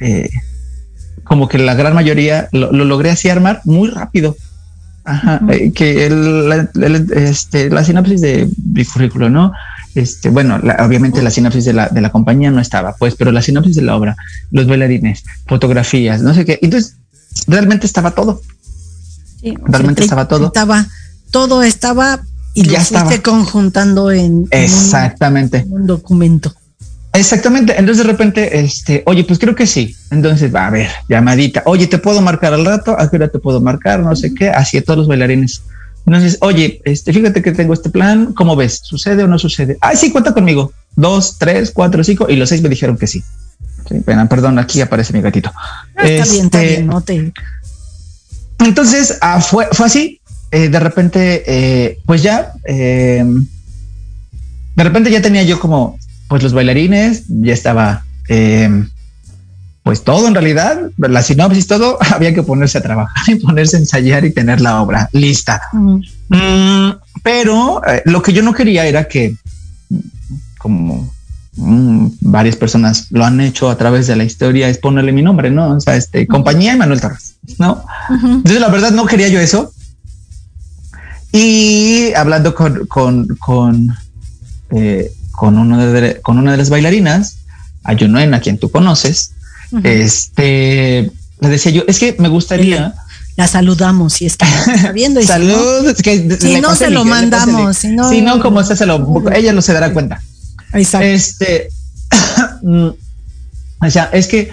[1.26, 4.36] como que la gran mayoría lo, logré así armar muy rápido.
[5.04, 9.52] Ajá, eh, que el, la, el, este, la sinopsis de mi currículo, ¿no?
[9.94, 13.30] Este, bueno, la, obviamente la sinopsis de la, de la compañía no estaba, pues, pero
[13.30, 14.16] la sinopsis de la obra,
[14.50, 16.58] los bailarines, fotografías, no sé qué.
[16.60, 16.96] Entonces,
[17.46, 18.40] realmente estaba todo.
[19.40, 20.46] Sí, Realmente estaba todo.
[20.46, 20.86] Estaba,
[21.30, 22.20] todo estaba
[22.54, 23.22] y Ya lo fuiste estaba.
[23.22, 25.58] conjuntando en, en un- Exactamente.
[25.58, 26.52] en un documento.
[27.16, 27.74] Exactamente.
[27.78, 29.96] Entonces de repente, este, oye, pues creo que sí.
[30.10, 31.62] Entonces va a ver, llamadita.
[31.66, 32.98] Oye, te puedo marcar al rato.
[32.98, 34.00] ¿A qué hora te puedo marcar?
[34.00, 34.50] No sé qué.
[34.50, 35.62] Así a todos los bailarines.
[36.06, 38.32] Entonces, oye, este, fíjate que tengo este plan.
[38.34, 38.80] ¿Cómo ves?
[38.82, 39.76] ¿Sucede o no sucede?
[39.80, 40.72] Ay, sí, cuenta conmigo.
[40.94, 42.26] Dos, tres, cuatro, cinco.
[42.28, 43.22] Y los seis me dijeron que sí.
[43.88, 45.52] Sí, pena, perdón, aquí aparece mi gatito.
[45.96, 47.32] Ah, está bien, está Este, bien, no te.
[48.58, 50.20] Entonces ah, fue, fue así.
[50.50, 53.24] Eh, de repente, eh, pues ya, eh,
[54.76, 55.98] de repente ya tenía yo como,
[56.28, 58.84] pues los bailarines, ya estaba, eh,
[59.82, 63.80] pues todo en realidad, la sinopsis, todo, había que ponerse a trabajar y ponerse a
[63.80, 65.60] ensayar y tener la obra lista.
[65.72, 66.90] Mm, Mm,
[67.22, 69.36] pero eh, lo que yo no quería era que,
[70.58, 71.12] como
[71.56, 75.50] mm, varias personas lo han hecho a través de la historia, es ponerle mi nombre,
[75.50, 75.76] ¿no?
[75.76, 77.84] O sea, este, compañía Emanuel Torres, ¿no?
[78.10, 79.72] Entonces, la verdad, no quería yo eso.
[81.32, 83.94] Y hablando con, con, con,
[84.70, 87.36] eh, con, uno de, con una de las bailarinas,
[87.84, 89.32] Ayunoen, a quien tú conoces,
[89.84, 91.10] este,
[91.40, 92.94] le decía yo, es que me gustaría.
[93.36, 94.46] La saludamos si está
[94.94, 95.20] viendo.
[95.20, 95.96] y si no, Salud.
[96.02, 99.52] que Si no, se lo mandamos, si no- Si no, como usted se lo, ella
[99.52, 100.22] no se dará cuenta.
[100.72, 101.06] Exacto.
[101.06, 101.68] Este,
[102.62, 102.88] mm,
[103.82, 104.50] o sea, es que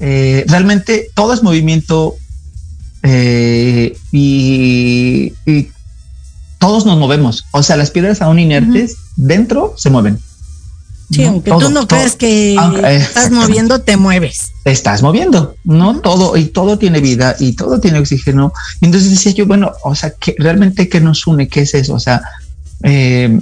[0.00, 2.16] eh, realmente todo es movimiento
[3.04, 5.68] eh, y, y
[6.58, 7.44] todos nos movemos.
[7.52, 10.18] O sea, las piedras aún inertes dentro se mueven.
[11.10, 11.28] sí, ¿no?
[11.30, 14.52] aunque Todo, tú no creas que Aunque- eh, estás moviendo, te mueves.
[14.64, 16.00] Te estás moviendo, ¿no?
[16.00, 18.52] Todo y todo tiene vida y todo tiene oxígeno.
[18.80, 21.94] Y entonces decía yo, bueno, o sea, que realmente qué nos une, qué es eso,
[21.94, 22.20] o sea,
[22.82, 23.40] eh,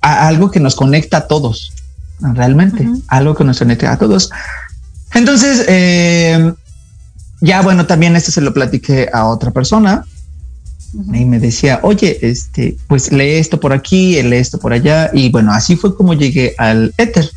[0.00, 1.72] a- algo que nos conecta a todos,
[2.20, 4.30] realmente, algo que nos conecta a todos.
[5.14, 6.52] Entonces, eh,
[7.40, 10.04] ya bueno, también esto se lo platiqué a otra persona
[11.12, 15.10] y me decía, oye, este, pues lee esto por aquí, lee esto por allá.
[15.12, 17.30] Y bueno, así fue como llegué al éter.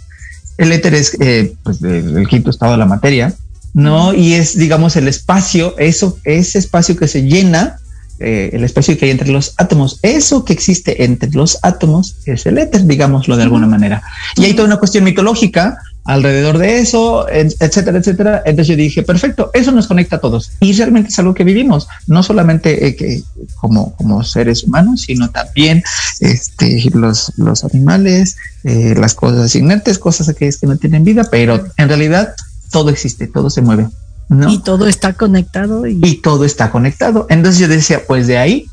[0.57, 3.33] El éter es eh, pues, el, el quinto estado de la materia,
[3.73, 4.13] ¿no?
[4.13, 7.77] Y es, digamos, el espacio, eso, ese espacio que se llena,
[8.19, 12.45] eh, el espacio que hay entre los átomos, eso que existe entre los átomos es
[12.45, 14.01] el éter, digámoslo de alguna manera.
[14.35, 15.77] Y hay toda una cuestión mitológica
[16.09, 18.41] alrededor de eso, et- etcétera, etcétera.
[18.45, 20.51] Entonces yo dije, perfecto, eso nos conecta a todos.
[20.59, 23.21] Y realmente es algo que vivimos, no solamente eh, que
[23.61, 25.83] como, como seres humanos, sino también
[26.19, 31.63] este, los, los animales, eh, las cosas inertes, cosas que, que no tienen vida, pero
[31.77, 32.33] en realidad
[32.71, 33.87] todo existe, todo se mueve.
[34.29, 34.51] ¿no?
[34.51, 35.85] Y todo está conectado.
[35.87, 37.27] Y, y todo está conectado.
[37.29, 38.67] Entonces yo decía, pues de ahí,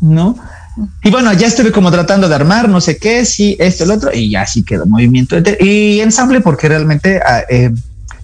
[0.00, 0.36] ¿no?
[1.02, 4.10] Y bueno, ya estuve como tratando de armar, no sé qué, sí, esto, el otro,
[4.12, 7.70] y ya sí quedó movimiento y ensamble, porque realmente ah, eh,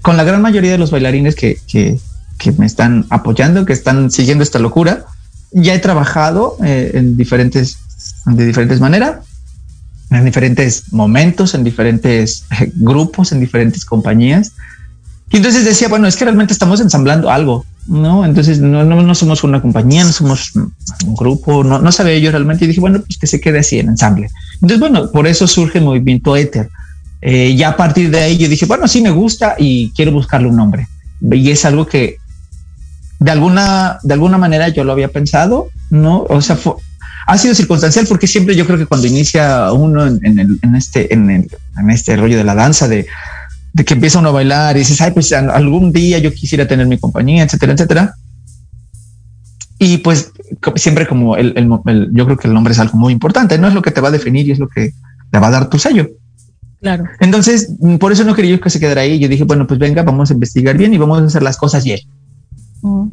[0.03, 1.99] con la gran mayoría de los bailarines que, que,
[2.39, 5.05] que me están apoyando, que están siguiendo esta locura,
[5.53, 7.79] ya he trabajado eh, en diferentes,
[8.27, 9.25] de diferentes maneras,
[10.11, 14.53] en diferentes momentos, en diferentes eh, grupos, en diferentes compañías.
[15.31, 18.25] Y entonces decía, bueno, es que realmente estamos ensamblando algo, ¿no?
[18.25, 22.31] Entonces no, no, no somos una compañía, no somos un grupo, no, no sabía yo
[22.31, 22.65] realmente.
[22.65, 24.29] Y dije, bueno, pues que se quede así en ensamble.
[24.55, 26.69] Entonces, bueno, por eso surge el movimiento Éter.
[27.21, 30.49] Eh, ya a partir de ahí yo dije, bueno, sí me gusta y quiero buscarle
[30.49, 30.89] un nombre.
[31.21, 32.19] Y es algo que
[33.19, 36.27] de alguna, de alguna manera yo lo había pensado, ¿no?
[36.29, 36.75] O sea, fue,
[37.27, 40.77] ha sido circunstancial porque siempre yo creo que cuando inicia uno en, en, el, en
[40.77, 43.07] este, en, el, en este rollo de la danza, de,
[43.77, 46.87] de que empieza uno a bailar y dices, ay, pues algún día yo quisiera tener
[46.87, 48.15] mi compañía, etcétera, etcétera.
[49.79, 50.33] Y pues
[50.77, 53.69] siempre como el, el, el, yo creo que el nombre es algo muy importante, no
[53.69, 54.95] es lo que te va a definir y es lo que
[55.31, 56.09] te va a dar tu sello.
[56.81, 57.05] Claro.
[57.21, 57.71] Entonces,
[58.01, 59.19] por eso no quería yo que se quedara ahí.
[59.19, 61.85] Yo dije, bueno, pues venga, vamos a investigar bien y vamos a hacer las cosas
[61.85, 62.01] bien.
[62.81, 63.09] Mm.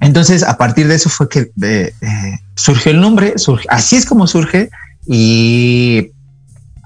[0.00, 4.06] Entonces, a partir de eso fue que eh, eh, surgió el nombre, surge, así es
[4.06, 4.70] como surge
[5.08, 6.12] y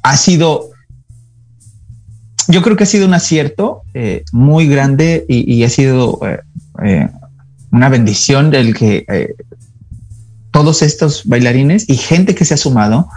[0.03, 0.67] ha sido,
[2.49, 6.18] yo creo que ha sido un acierto eh, muy grande y, y ha sido
[6.84, 7.09] eh,
[7.70, 9.34] una bendición del que eh,
[10.51, 13.09] todos estos bailarines y gente que se ha sumado,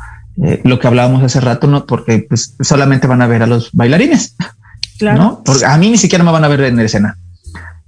[0.44, 3.72] eh, lo que hablábamos hace rato, no porque pues, solamente van a ver a los
[3.74, 4.36] bailarines,
[5.00, 5.18] Claro.
[5.18, 5.44] ¿no?
[5.44, 7.18] Porque a mí ni siquiera me van a ver en la escena.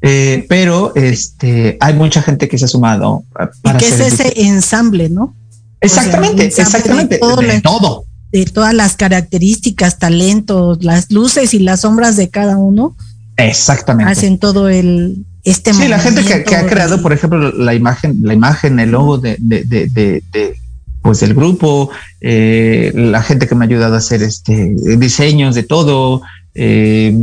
[0.02, 3.24] Eh, pero este hay mucha gente que se ha sumado
[3.64, 5.34] Y que es ese ensamble, ¿no?
[5.80, 8.06] exactamente, O sea, ensamble exactamente, de todo de la- todo.
[8.34, 12.96] De todas las características, talentos, las luces y las sombras de cada uno
[13.38, 14.12] Exactamente.
[14.12, 18.18] hacen todo el, este Sí, la gente que, que ha creado, por ejemplo, la imagen,
[18.24, 20.56] la imagen, el logo de, de, de, de- de,
[21.02, 21.90] pues del grupo,
[22.22, 26.22] eh, la gente que me ha ayudado a hacer este diseños de todo,
[26.56, 27.14] eh,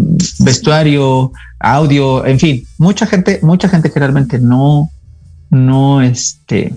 [0.40, 4.90] vestuario, audio, en fin, mucha gente, mucha gente que realmente no,
[5.50, 6.74] no, este,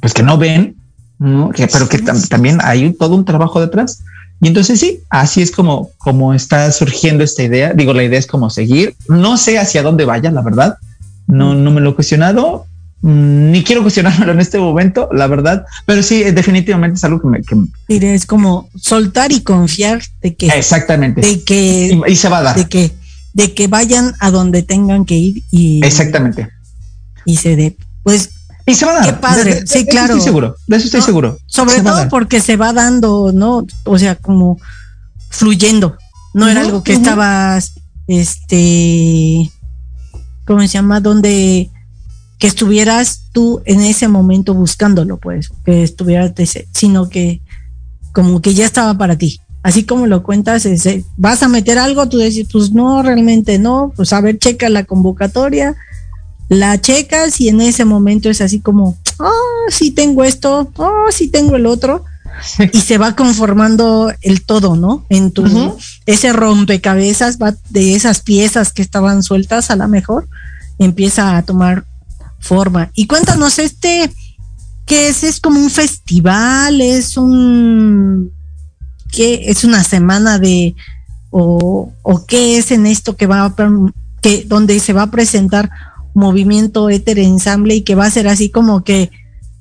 [0.00, 0.76] pues que no ven,
[1.24, 1.50] ¿no?
[1.50, 4.02] Que- pero que tam- también hay todo un trabajo detrás.
[4.40, 7.72] Y entonces sí, así es como, como está surgiendo esta idea.
[7.72, 8.94] Digo, la idea es como seguir.
[9.08, 10.76] No sé hacia dónde vaya, la verdad.
[11.26, 12.66] No, no me lo he cuestionado,
[13.00, 15.64] mm, ni quiero cuestionármelo en este momento, la verdad.
[15.86, 17.42] Pero sí, eh, definitivamente es algo que me...
[17.42, 21.22] que- es como soltar y confiar de que, exactamente.
[21.22, 22.56] de que, Y, y se va a dar.
[22.56, 22.90] de que,
[23.32, 26.48] de que vayan a donde tengan que ir y, Exactamente.
[27.24, 27.76] y se dé.
[28.02, 28.30] Pues
[28.66, 29.04] Y se va a dar.
[29.06, 29.54] Qué padre.
[29.54, 30.06] De- de- Sí, de eso claro.
[30.14, 30.56] Estoy seguro.
[30.66, 31.38] De eso estoy No, seguro.
[31.46, 33.66] sobre Se todo porque se va dando, ¿no?
[33.84, 34.58] O sea, como
[35.30, 35.96] fluyendo.
[36.32, 37.74] No era algo que estabas,
[38.08, 39.50] este,
[40.46, 41.00] ¿cómo se llama?
[41.00, 41.70] Donde
[42.38, 46.32] que estuvieras tú en ese momento buscándolo, pues, que estuvieras,
[46.72, 47.40] sino que
[48.12, 49.40] como que ya estaba para ti.
[49.62, 50.86] Así como lo cuentas, es,
[51.16, 54.84] vas a meter algo, tú dices, pues no, realmente no, pues a ver, checa la
[54.84, 55.74] convocatoria,
[56.48, 61.28] la checas y en ese momento es así como, oh, sí tengo esto, oh, sí
[61.28, 62.04] tengo el otro,
[62.72, 65.06] y se va conformando el todo, ¿no?
[65.08, 65.44] En tu,
[66.06, 70.28] ese rompecabezas va de esas piezas que estaban sueltas a la mejor,
[70.78, 71.84] empieza a tomar
[72.40, 72.90] forma.
[72.94, 74.10] Y cuéntanos, este,
[74.86, 75.22] ¿qué es?
[75.22, 76.80] ¿Es como un festival?
[76.80, 78.32] ¿Es un,
[79.10, 79.44] qué?
[79.46, 80.74] ¿Es una semana de,
[81.30, 83.54] o, o qué es en esto que va a,
[84.20, 85.70] que, donde se va a presentar
[86.14, 89.10] movimiento éter ensamble y que va a ser así como que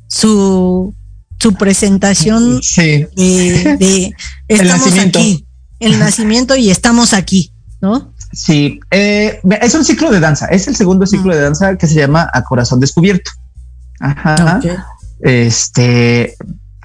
[0.08, 0.94] su,
[1.40, 3.06] su presentación Sí.
[3.16, 4.12] de, de
[4.48, 5.20] estamos nacimiento.
[5.20, 5.46] aquí,
[5.80, 7.52] el nacimiento y estamos aquí,
[7.82, 8.14] ¿no?
[8.32, 10.48] Sí, eh, es un ciclo de danza.
[10.48, 13.30] Es el segundo ciclo de danza que se llama A Corazón Descubierto.
[14.00, 14.60] Ajá.
[15.20, 16.36] Este,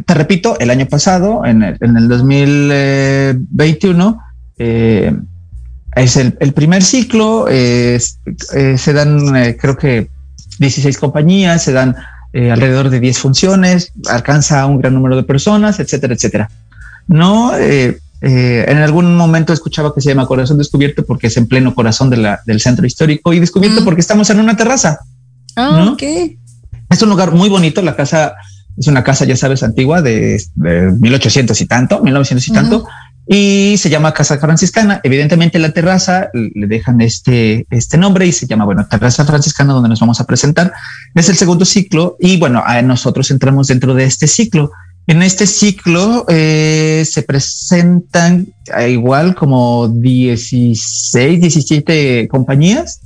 [0.07, 4.19] te repito, el año pasado, en el, en el 2021,
[4.59, 5.17] eh,
[6.01, 7.47] es el, el primer ciclo.
[7.49, 8.01] eh,
[8.55, 10.09] eh, se dan, eh, creo que
[10.59, 11.97] 16 compañías, se dan
[12.33, 16.51] eh, alrededor de 10 funciones, alcanza a un gran número de personas, etcétera, etcétera.
[17.07, 21.47] No, eh, eh, en algún momento escuchaba que se llama Corazón Descubierto porque es en
[21.47, 23.85] pleno corazón de la- del centro histórico y descubierto Mm.
[23.85, 24.99] porque estamos en una terraza.
[25.57, 25.93] Ah, ¿No?
[25.93, 26.03] ok.
[26.91, 27.81] Es un lugar muy bonito.
[27.83, 28.35] La casa
[28.77, 32.87] es una casa, ya sabes, antigua de, de 1800 y tanto, 1900 y tanto,
[33.31, 35.01] y se llama Casa Franciscana.
[35.05, 39.91] Evidentemente, la terraza le dejan este, este nombre y se llama, bueno, Terraza Franciscana, donde
[39.91, 40.73] nos vamos a presentar.
[41.15, 44.71] Es el segundo ciclo y bueno, nosotros entramos dentro de este ciclo.
[45.07, 48.47] En este ciclo eh, se presentan
[48.79, 53.01] eh, igual como 16, 17 compañías.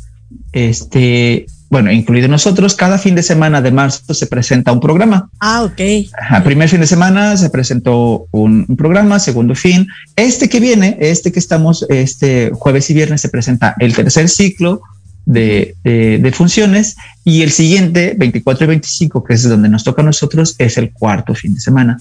[0.52, 5.30] Este, bueno, incluido nosotros, cada fin de semana de marzo se presenta un programa.
[5.40, 5.80] Ah, ok.
[6.20, 9.86] Ajá, primer fin de semana se presentó un, un programa, segundo fin.
[10.14, 14.82] Este que viene, este que estamos, este jueves y viernes se presenta el tercer ciclo
[15.24, 16.94] de, de- de funciones
[17.24, 20.92] y el siguiente, 24 y 25, que es donde nos toca a nosotros, es el
[20.92, 21.98] cuarto fin de semana.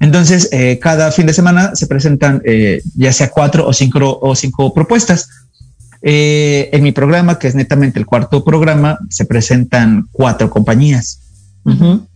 [0.00, 4.34] Entonces, eh, cada fin de semana se presentan eh, ya sea cuatro o cinco, o
[4.34, 5.28] cinco propuestas.
[6.08, 11.18] Eh, en mi programa, que es netamente el cuarto programa, se presentan cuatro compañías.
[11.64, 12.06] Ujú.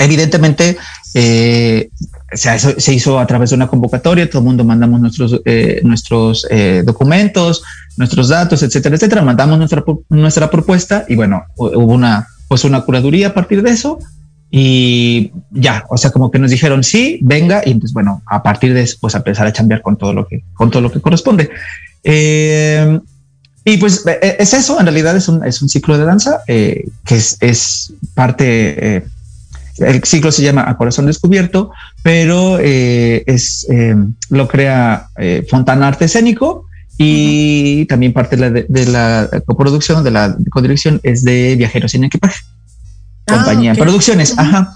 [0.00, 0.76] Evidentemente,
[1.14, 1.90] eh,
[2.32, 5.80] se, hizo, se hizo a través de una convocatoria, todo el mundo mandamos nuestros, eh,
[5.84, 7.62] nuestros eh, documentos,
[7.96, 12.80] nuestros datos, etcétera, etcétera, mandamos nuestra, nuestra propuesta y bueno, hu- hubo una, pues una
[12.80, 14.00] curaduría a partir de eso
[14.50, 18.74] y ya, o sea, como que nos dijeron sí, venga y pues bueno, a partir
[18.74, 21.00] de eso, pues a empezar a chambear con todo lo que, con todo lo que
[21.00, 21.50] corresponde.
[22.02, 22.98] Eh,
[23.64, 26.88] y pues eh, es eso, en realidad es un, es un ciclo de danza eh,
[27.04, 29.04] que es, es parte, eh,
[29.78, 31.70] el ciclo se llama A Corazón Descubierto,
[32.02, 33.94] pero eh, es, eh,
[34.30, 36.66] lo crea eh, Fontana Arte Escénico
[36.98, 41.92] y también parte de la, de, de la coproducción, de la codirección es de Viajeros
[41.92, 42.40] sin Equipaje,
[43.26, 43.78] Ah, compañía, ok.
[43.78, 44.74] producciones, ajá.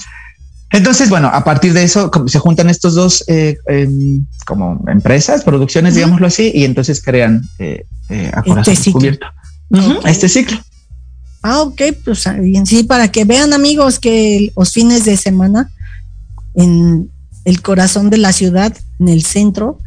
[0.75, 5.95] Entonces, bueno, a partir de eso se juntan estos dos eh, em, como empresas, producciones,
[5.95, 9.01] digámoslo así, y entonces crean eh, eh, a corazón ciclo.
[9.01, 9.27] descubierto.
[9.71, 10.07] Ujú, Ok.
[10.07, 10.59] Este ciclo.
[11.43, 15.71] Ah, ok, pues ah, bien, sí, para que vean amigos que los fines de semana
[16.55, 17.09] en
[17.45, 19.79] el corazón de la ciudad, en el centro,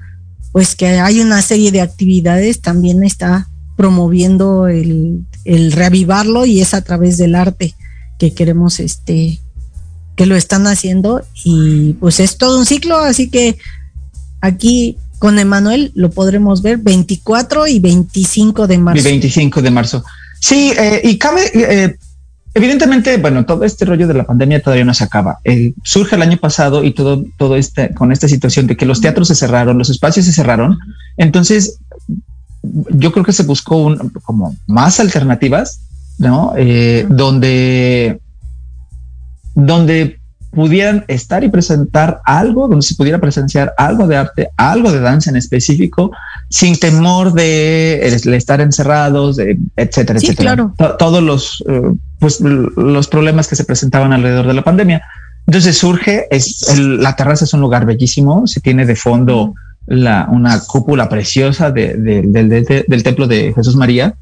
[0.54, 6.74] pues que hay una serie de actividades, también está promoviendo el, el reavivarlo y es
[6.74, 7.76] a través del arte
[8.20, 9.42] que queremos este
[10.18, 13.58] que lo están haciendo y pues es todo un ciclo, así que
[14.42, 19.04] aquí con Emanuel lo podremos ver 24 y 25 de marzo.
[19.04, 20.04] 25 de marzo.
[20.40, 21.96] Sí, eh, y cabe, eh,
[22.56, 25.38] evidentemente, bueno, todo este rollo de la pandemia todavía no se acaba.
[25.44, 29.02] Eh, surge el año pasado y todo, todo este, con esta situación de que los
[29.02, 30.80] teatros se cerraron, los espacios se cerraron.
[31.16, 31.78] Entonces,
[32.64, 35.82] yo creo que se buscó un, como más alternativas,
[36.18, 36.54] ¿no?
[37.10, 38.20] donde,
[39.58, 40.20] donde
[40.52, 45.30] pudieran estar y presentar algo, donde se pudiera presenciar algo de arte, algo de danza
[45.30, 46.12] en específico,
[46.50, 50.56] sin temor de estar encerrados, etcétera, etcétera.
[50.56, 50.74] Claro.
[50.98, 55.02] Todos los, eh, pues, los problemas que se presentaban alrededor de la pandemia.
[55.48, 59.54] Entonces surge, es la terraza es un lugar bellísimo, se tiene de fondo
[59.88, 64.16] la, una cúpula preciosa de, del templo de Jesús María.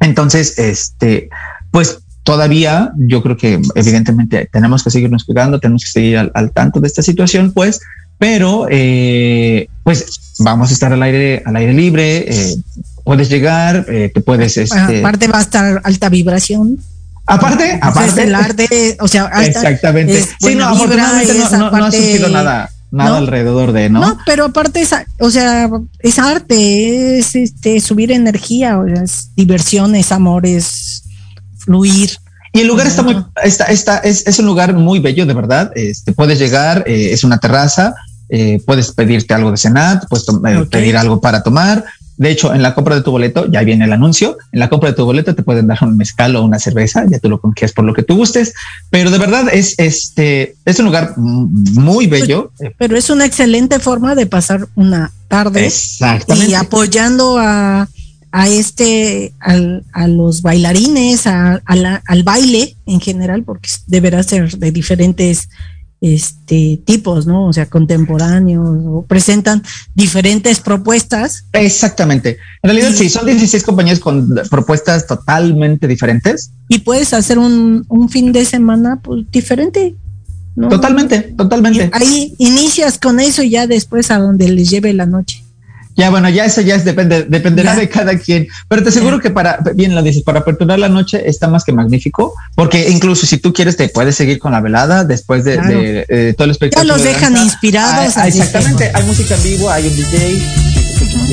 [0.00, 1.28] Entonces, este,
[1.70, 6.80] pues todavía yo creo que evidentemente tenemos que seguirnos cuidando, tenemos que seguir al, tanto
[6.80, 7.80] de esta situación, pues,
[8.18, 12.56] pero eh, pues vamos a estar al aire, al aire libre, eh,
[13.04, 14.56] puedes llegar, eh, te puedes...
[14.56, 16.78] Este, aparte va a estar alta vibración.
[17.26, 18.22] Aparte, aparte.
[18.24, 20.24] el arte, o sea, exactamente.
[20.40, 24.00] Sí, no, afortunadamente no, no, ha surgido nada nada alrededor de, ¿no?
[24.00, 25.68] No, pero aparte es, o sea,
[25.98, 31.03] es arte, es este subir energía, o sea, es diversión, es amor, es
[31.64, 32.18] fluir.
[32.52, 35.72] Y el lugar está muy, está, está, es, es un lugar muy bello, de verdad.
[35.74, 37.94] Este, puedes llegar, eh, es una terraza,
[38.28, 41.84] eh, puedes pedirte algo de cenar, puedes eh, pedir algo para tomar.
[42.16, 44.90] De hecho, en la compra de tu boleto, ya viene el anuncio, en la compra
[44.90, 47.72] de tu boleto te pueden dar un mezcal o una cerveza, ya tú lo conquistas
[47.72, 48.54] por lo que tú gustes,
[48.90, 52.52] pero de verdad es este, es un lugar muy bello.
[52.78, 56.52] Pero es una excelente forma de pasar una tarde Exactamente.
[56.52, 57.88] y apoyando a,
[58.36, 64.72] a este, al, a los bailarines, a, al baile en general, porque deberá ser de
[64.72, 65.48] diferentes
[66.00, 67.46] este tipos, ¿no?
[67.46, 69.62] O sea, contemporáneos, o presentan
[69.94, 71.44] diferentes propuestas.
[71.52, 72.38] Exactamente.
[72.64, 76.50] En realidad, sí, son 16 compañías con propuestas totalmente diferentes.
[76.68, 79.94] Y puedes hacer un, un fin de semana pues, diferente.
[80.56, 80.68] ¿no?
[80.70, 81.88] Totalmente, totalmente.
[81.92, 85.43] ahí inicias con eso y ya después a donde les lleve la noche.
[85.96, 88.48] Ya, bueno, ya eso ya es depende, dependerá de cada quien.
[88.68, 91.72] Pero te aseguro que para, bien lo dices, para aperturar la noche está más que
[91.72, 96.34] magnífico, porque incluso si tú quieres te puedes seguir con la velada después de, de,
[96.34, 96.88] todo el espectáculo.
[96.88, 98.16] Ya los dejan inspirados.
[98.16, 100.42] Ah, exactamente, hay música en vivo, hay un DJ,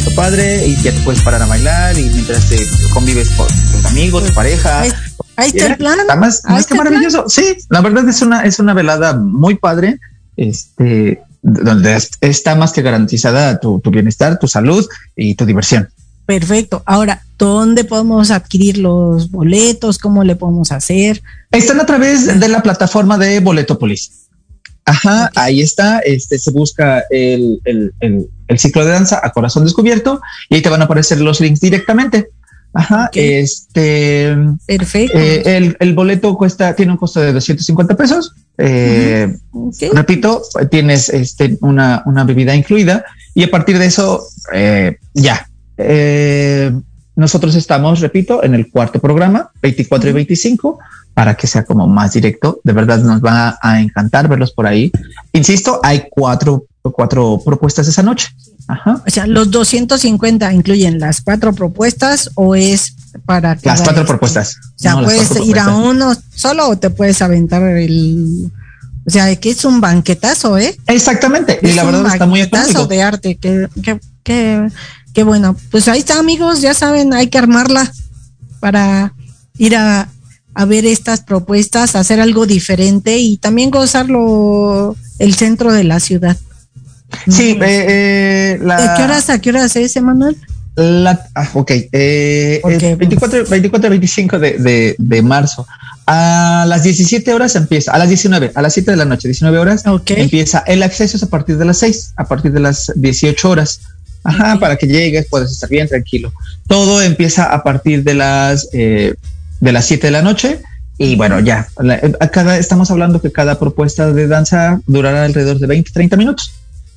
[0.08, 2.58] un padre y ya te puedes parar a bailar y mientras te
[2.94, 4.82] convives con tus amigos, tu pareja.
[4.82, 6.00] Ahí, está el plan.
[6.00, 7.26] Está más, más que maravilloso.
[7.28, 10.00] Sí, la verdad es una, es una velada muy padre.
[10.38, 15.90] Este, donde está más que garantizada tu, bienestar, tu salud y tu diversión.
[16.26, 16.84] Perfecto.
[16.86, 19.98] Ahora, ¿dónde podemos adquirir los boletos?
[19.98, 21.22] ¿Cómo le podemos hacer?
[21.52, 24.22] Están a través de la plataforma de Boletopolis.
[24.86, 26.00] Ajá, ahí está.
[26.00, 27.62] Este se busca el,
[28.58, 32.30] ciclo de danza a corazón descubierto y ahí te van a aparecer los links directamente.
[32.74, 34.36] Ajá, este.
[34.66, 35.18] Perfecto.
[35.18, 38.34] Eh, el, boleto cuesta, tiene un costo de 250 pesos.
[38.58, 39.34] Eh,
[39.94, 44.24] repito, tienes este, una, una, bebida incluida y a partir de eso,
[44.54, 45.48] eh, ya.
[47.16, 50.80] nosotros estamos, repito, en el cuarto programa, 24 y 25,
[51.14, 52.60] para que sea como más directo.
[52.64, 54.92] De verdad nos va a encantar verlos por ahí.
[55.34, 58.30] Insisto, hay cuatro, cuatro propuestas esa noche.
[58.86, 62.96] O sea, los 250 incluyen las cuatro propuestas o es
[63.26, 64.56] para las cuatro propuestas.
[64.56, 68.52] O sea, puedes ir a uno solo o te puedes aventar el
[69.06, 70.78] o sea, que es un banquetazo, ¿eh?
[70.88, 71.60] Exactamente.
[71.62, 72.86] y la verdad está muy económico.
[72.86, 73.68] de arte, que,
[74.24, 75.56] que, bueno.
[75.72, 77.92] Pues ahí está, amigos, ya saben, hay que armarla
[78.60, 79.14] para
[79.58, 80.08] ir a,
[80.54, 86.38] a ver estas propuestas, hacer algo diferente y también gozarlo el centro de la ciudad.
[87.28, 90.38] Sí, eh, eh, ¿De qué horas a qué horas es, Emanuel?
[90.76, 95.68] La, ah, ok, eh, 24, 24 25 de, de, de, marzo.
[96.08, 99.58] A las 17 horas empieza, a las 19, a las 7 de la noche, 19
[99.58, 100.64] horas, empieza.
[100.66, 103.82] El acceso es a partir de las 6, a partir de las 18 horas.
[104.24, 106.32] Ajá, para que llegues, puedes estar bien tranquilo.
[106.68, 109.16] Todo empieza a partir de las, eh,
[109.60, 110.62] de las 7 de la noche.
[110.98, 111.68] Y bueno, ya,
[112.20, 116.54] a cada, estamos hablando que cada propuesta de danza durará alrededor de 20, 30 minutos.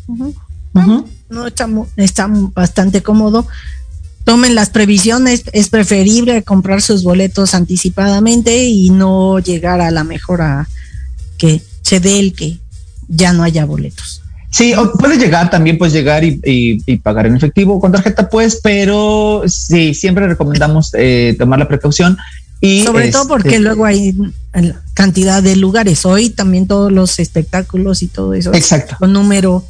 [0.07, 3.47] No está, está bastante cómodo.
[4.25, 10.69] Tomen las previsiones, es preferible comprar sus boletos anticipadamente y no llegar a la mejora
[11.37, 12.59] que se dé el que
[13.09, 14.23] ya no haya boletos.
[14.51, 19.43] Sí, o puede llegar, también puedes llegar y, pagar en efectivo con tarjeta, pues, pero
[19.47, 22.17] sí, siempre recomendamos eh, tomar la precaución.
[22.61, 24.17] Y Sobre todo porque este, luego hay
[24.95, 26.07] cantidad de lugares.
[26.07, 28.55] Hoy también todos los espectáculos y todo eso.
[28.55, 28.97] Exacto.
[28.99, 29.67] Con número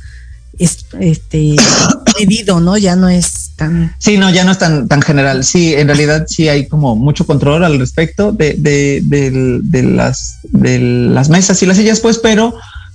[0.59, 1.57] este
[2.19, 2.77] medido, ¿no?
[2.77, 3.95] Ya no es tan...
[3.99, 5.45] Sí, no, ya no es tan, tan general.
[5.45, 10.39] Sí, en realidad sí hay como mucho control al respecto de, de, de, de las,
[10.45, 12.55] de las mesas y las sillas, pues, pero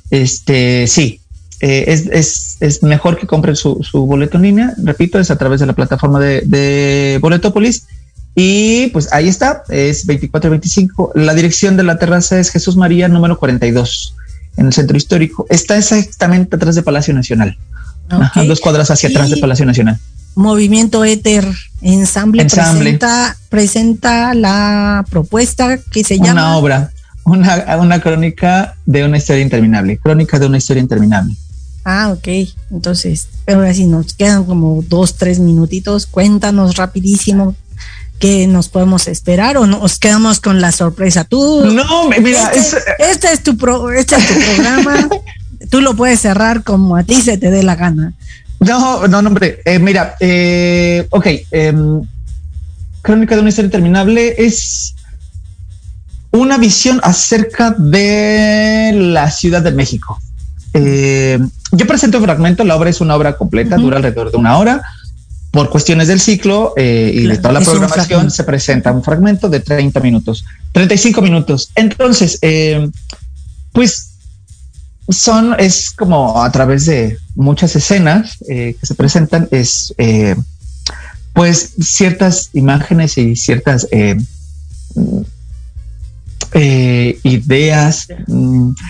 [0.10, 1.22] este sí,
[1.62, 4.74] eh, es, es, es, mejor que compren su, su, boleto en línea.
[4.84, 7.86] Repito, es a través de la plataforma de, de Boletopolis.
[8.36, 11.12] Y pues ahí está, es 2425.
[11.16, 14.16] La dirección de la terraza es Jesús María número 42
[14.60, 15.46] en el centro histórico.
[15.50, 17.58] Está exactamente atrás de Palacio Nacional.
[18.06, 18.20] Okay.
[18.20, 20.00] Ajá, dos cuadras hacia atrás de Palacio Nacional.
[20.36, 21.46] Movimiento Éter
[21.82, 22.98] Ensamble, Ensamble.
[22.98, 26.32] Presenta, presenta la propuesta que se llama.
[26.32, 26.92] Una obra,
[27.24, 29.98] una, una crónica de una historia interminable.
[29.98, 31.36] Crónica de una historia interminable.
[31.86, 32.28] Ah, ok.
[32.72, 36.06] Entonces, ahora sí nos quedan como dos, tres minutitos.
[36.06, 37.56] Cuéntanos rapidísimo
[38.20, 41.24] qué nos podemos esperar o nos quedamos con la sorpresa.
[41.24, 41.66] Tú.
[41.66, 45.10] No, mira, este, es, este es tu pro, este es tu programa.
[45.70, 48.14] Tú lo puedes cerrar como a ti se te dé la gana.
[48.60, 49.62] No, no, hombre.
[49.66, 51.28] Eh, mira, eh, ok.
[51.52, 51.74] Eh,
[53.02, 54.96] Crónica de una historia interminable es
[56.32, 60.20] una visión acerca de la Ciudad de México.
[60.74, 61.40] Eh,
[61.72, 63.84] yo presento un fragmento, la obra es una obra completa, uh -huh.
[63.84, 64.82] dura alrededor de una hora.
[65.52, 69.50] Por cuestiones del ciclo eh, y claro, de toda la programación, se presenta un fragmento
[69.50, 71.72] de 30 minutos, 35 minutos.
[71.76, 72.88] Entonces, eh,
[73.72, 74.12] pues
[75.10, 79.94] son, es como a través de muchas escenas eh, que se presentan, es
[81.34, 83.88] pues ciertas imágenes y ciertas
[86.54, 88.08] eh, ideas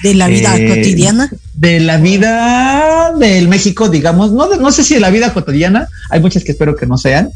[0.02, 1.30] de la vida cotidiana
[1.60, 6.22] de la vida del México digamos no no sé si de la vida cotidiana hay
[6.22, 7.30] muchas que espero que no sean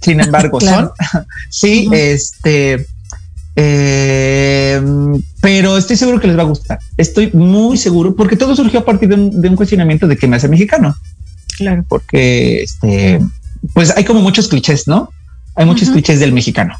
[0.00, 0.92] sin embargo claro.
[1.12, 1.96] son sí uh -huh.
[1.96, 2.86] este
[3.54, 4.80] eh,
[5.40, 8.84] pero estoy seguro que les va a gustar estoy muy seguro porque todo surgió a
[8.84, 10.96] partir de un, de un cuestionamiento de que me hace mexicano
[11.56, 13.20] claro porque este
[13.74, 15.10] pues hay como muchos clichés no
[15.54, 15.94] hay muchos uh -huh.
[15.94, 16.74] clichés del mexicano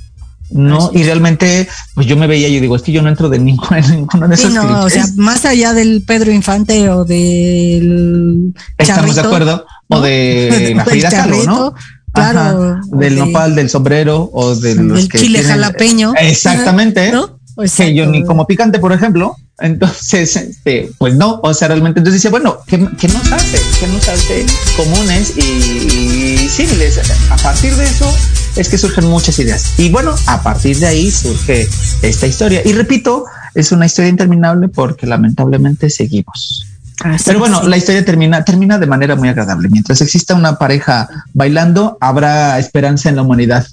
[0.53, 3.39] no, y realmente, pues yo me veía, yo digo, es que yo no entro de
[3.39, 4.85] ninguno, en ninguno de esos sí, no, clichés.
[4.85, 9.97] o sea, más allá del Pedro Infante o del Estamos de acuerdo, ¿no?
[9.99, 11.75] o de la Frida Kahlo, ¿no?
[12.13, 12.41] Claro.
[12.41, 16.13] Ajá, del de, nopal, del sombrero o de los del que chile tienen, jalapeño.
[16.19, 17.11] Exactamente.
[17.11, 17.41] ¿no?
[17.77, 19.37] que yo ni como picante, por ejemplo.
[19.63, 23.61] Entonces, este, pues no, o sea, realmente entonces decía, bueno, ¿qué, qué nos hace?
[23.79, 24.45] ¿Qué nos hace
[24.77, 25.35] comunes?
[25.37, 26.99] Y, y sí, les,
[27.31, 28.13] a partir de eso
[28.57, 29.79] es que surgen muchas ideas.
[29.79, 31.69] Y bueno, a partir de ahí surge
[32.03, 32.61] esta historia.
[32.65, 36.67] Y repito, es una historia interminable porque lamentablemente seguimos.
[37.05, 37.69] Así Pero bueno, sí.
[37.69, 39.69] la historia termina, termina de manera muy agradable.
[39.71, 43.65] Mientras exista una pareja bailando, habrá esperanza en la humanidad.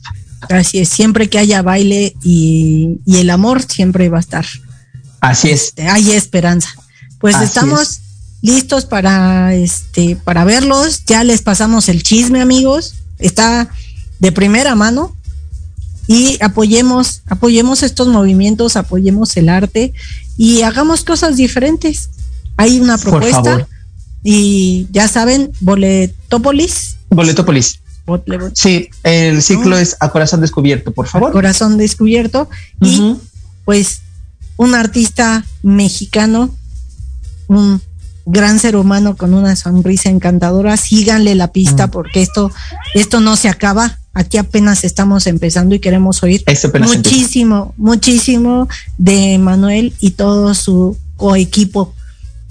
[0.49, 4.45] Así es, siempre que haya baile y, y el amor siempre va a estar.
[5.19, 5.65] Así es.
[5.65, 6.69] Este, hay esperanza.
[7.19, 8.01] Pues Así estamos es.
[8.41, 11.05] listos para este para verlos.
[11.05, 12.95] Ya les pasamos el chisme, amigos.
[13.17, 13.69] Está
[14.19, 15.15] de primera mano
[16.07, 19.93] y apoyemos, apoyemos estos movimientos, apoyemos el arte
[20.37, 22.09] y hagamos cosas diferentes.
[22.57, 23.67] Hay una propuesta
[24.23, 26.97] y ya saben, Boletopolis.
[27.09, 27.79] Boletopolis.
[28.53, 29.77] Sí, el ciclo ¿no?
[29.77, 31.29] es a corazón descubierto, por favor.
[31.29, 32.49] A corazón descubierto.
[32.79, 33.15] Uh -huh.
[33.15, 33.17] Y
[33.65, 34.01] pues
[34.59, 36.53] un artista mexicano,
[37.47, 37.81] un
[38.25, 40.75] gran ser humano con una sonrisa encantadora.
[40.75, 41.91] Síganle la pista mm.
[41.91, 42.51] porque esto,
[42.93, 43.99] esto no se acaba.
[44.13, 47.73] Aquí apenas estamos empezando y queremos oír muchísimo, empieza.
[47.77, 51.93] muchísimo de Manuel y todo su coequipo,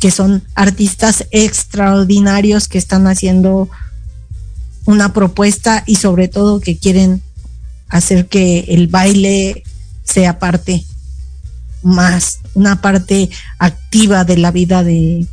[0.00, 3.68] que son artistas extraordinarios que están haciendo
[4.86, 7.20] una propuesta y sobre todo que quieren
[7.90, 9.62] hacer que el baile
[10.04, 10.86] sea parte
[11.82, 15.26] más, una parte activa de la vida de,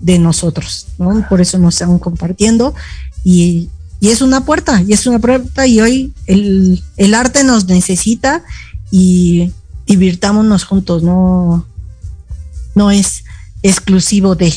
[0.00, 1.26] de nosotros, ¿no?
[1.28, 2.74] Por eso nos están compartiendo
[3.24, 3.68] y,
[4.00, 8.42] y, es una puerta, y es una puerta y hoy el, el arte nos necesita
[8.90, 9.52] y
[9.86, 11.66] divirtámonos juntos, no,
[12.74, 13.24] no es
[13.62, 14.54] exclusivo de.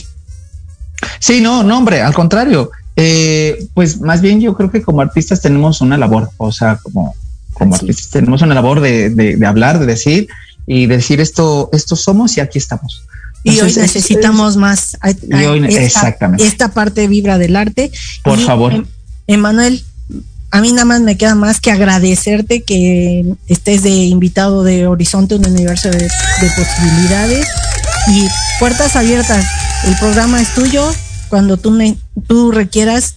[1.20, 5.42] Sí, no, no, hombre, al contrario, eh, pues más bien yo creo que como artistas
[5.42, 7.16] tenemos una labor, o sea, como,
[7.54, 10.30] como artistas tenemos una labor de, de, de hablar, de decir,
[10.66, 13.04] y decir esto, esto somos y aquí estamos.
[13.44, 16.46] Y Entonces, hoy necesitamos es, más a, a hoy, esta, exactamente.
[16.46, 17.92] esta parte vibra del arte.
[18.24, 18.74] Por y, favor.
[18.74, 18.86] Em,
[19.28, 19.84] Emanuel,
[20.52, 25.36] a mí nada más me queda más que agradecerte que estés de invitado de Horizonte,
[25.36, 27.48] un universo de, de posibilidades
[28.08, 28.28] y
[28.60, 29.46] puertas abiertas.
[29.86, 30.90] El programa es tuyo.
[31.30, 31.98] Cuando tú, me,
[32.28, 33.16] tú requieras,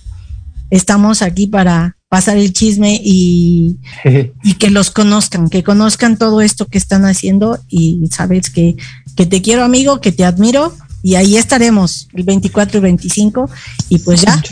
[0.71, 3.77] estamos aquí para pasar el chisme y,
[4.43, 8.75] y, que los conozcan, que conozcan todo esto que están haciendo y sabes que,
[9.17, 13.51] que te quiero amigo, que te admiro y ahí estaremos el 24 y 25
[13.91, 14.43] y pues ya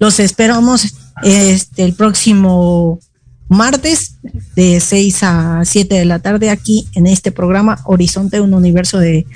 [0.00, 2.98] los esperamos este, el próximo
[3.46, 4.16] martes
[4.56, 9.26] de 6 a 7 de la tarde aquí en este programa Horizonte, un universo de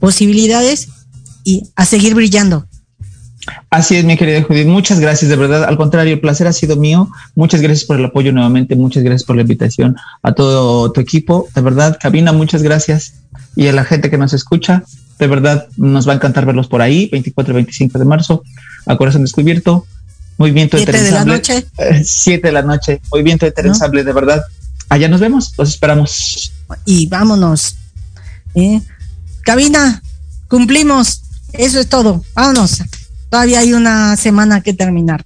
[0.00, 0.88] posibilidades
[1.44, 2.66] y a seguir brillando.
[3.70, 4.66] Así es, mi querida Judith.
[4.66, 5.64] Muchas gracias, de verdad.
[5.64, 7.10] Al contrario, el placer ha sido mío.
[7.34, 8.76] Muchas gracias por el apoyo nuevamente.
[8.76, 11.48] Muchas gracias por la invitación a todo tu equipo.
[11.54, 13.14] De verdad, cabina, muchas gracias.
[13.54, 14.82] Y a la gente que nos escucha,
[15.18, 18.42] de verdad, nos va a encantar verlos por ahí, 24 y 25 de marzo,
[18.86, 19.86] a Corazón Descubierto.
[20.38, 21.66] Movimiento Siete de la noche.
[22.04, 23.00] 7 de la noche.
[23.10, 24.42] Movimiento de de verdad.
[24.88, 26.52] Allá nos vemos, los esperamos.
[26.84, 27.76] Y vámonos.
[28.54, 28.80] ¿eh?
[29.42, 30.02] Cabina,
[30.48, 31.22] cumplimos.
[31.52, 32.22] Eso es todo.
[32.34, 32.82] Vámonos.
[33.30, 35.24] Todavía hay una semana que terminar.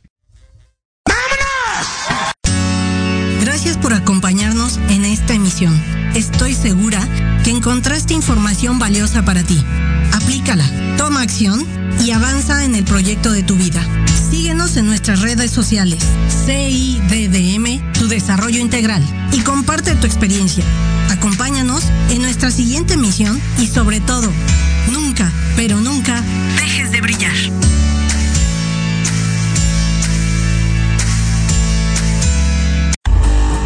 [3.41, 5.81] Gracias por acompañarnos en esta emisión.
[6.15, 7.01] Estoy segura
[7.45, 9.63] que encontraste información valiosa para ti.
[10.13, 10.65] Aplícala,
[10.97, 11.65] toma acción
[12.05, 13.83] y avanza en el proyecto de tu vida.
[14.31, 15.99] Síguenos en nuestras redes sociales,
[16.47, 20.65] CIDDM, tu desarrollo integral, y comparte tu experiencia.
[21.11, 24.31] Acompáñanos en nuestra siguiente misión y sobre todo,
[24.93, 26.23] nunca, pero nunca,
[26.57, 27.50] dejes de brillar.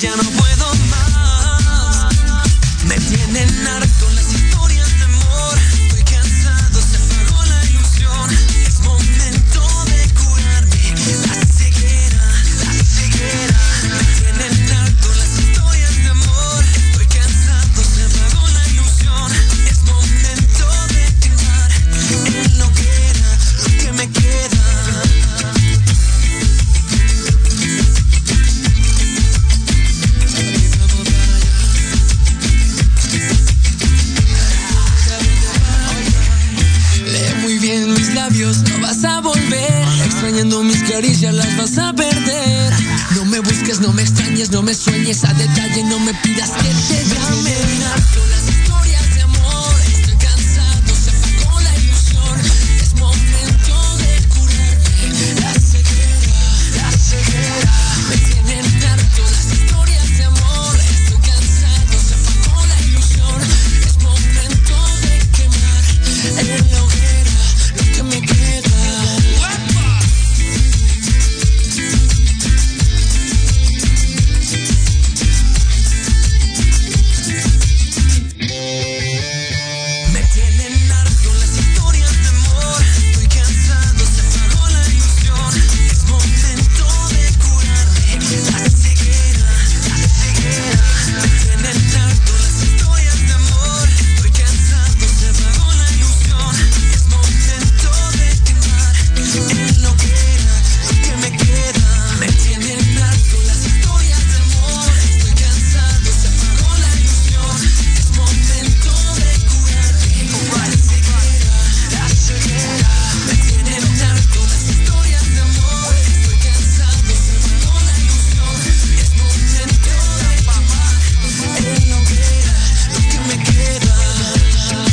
[0.00, 0.37] No me extrañes, no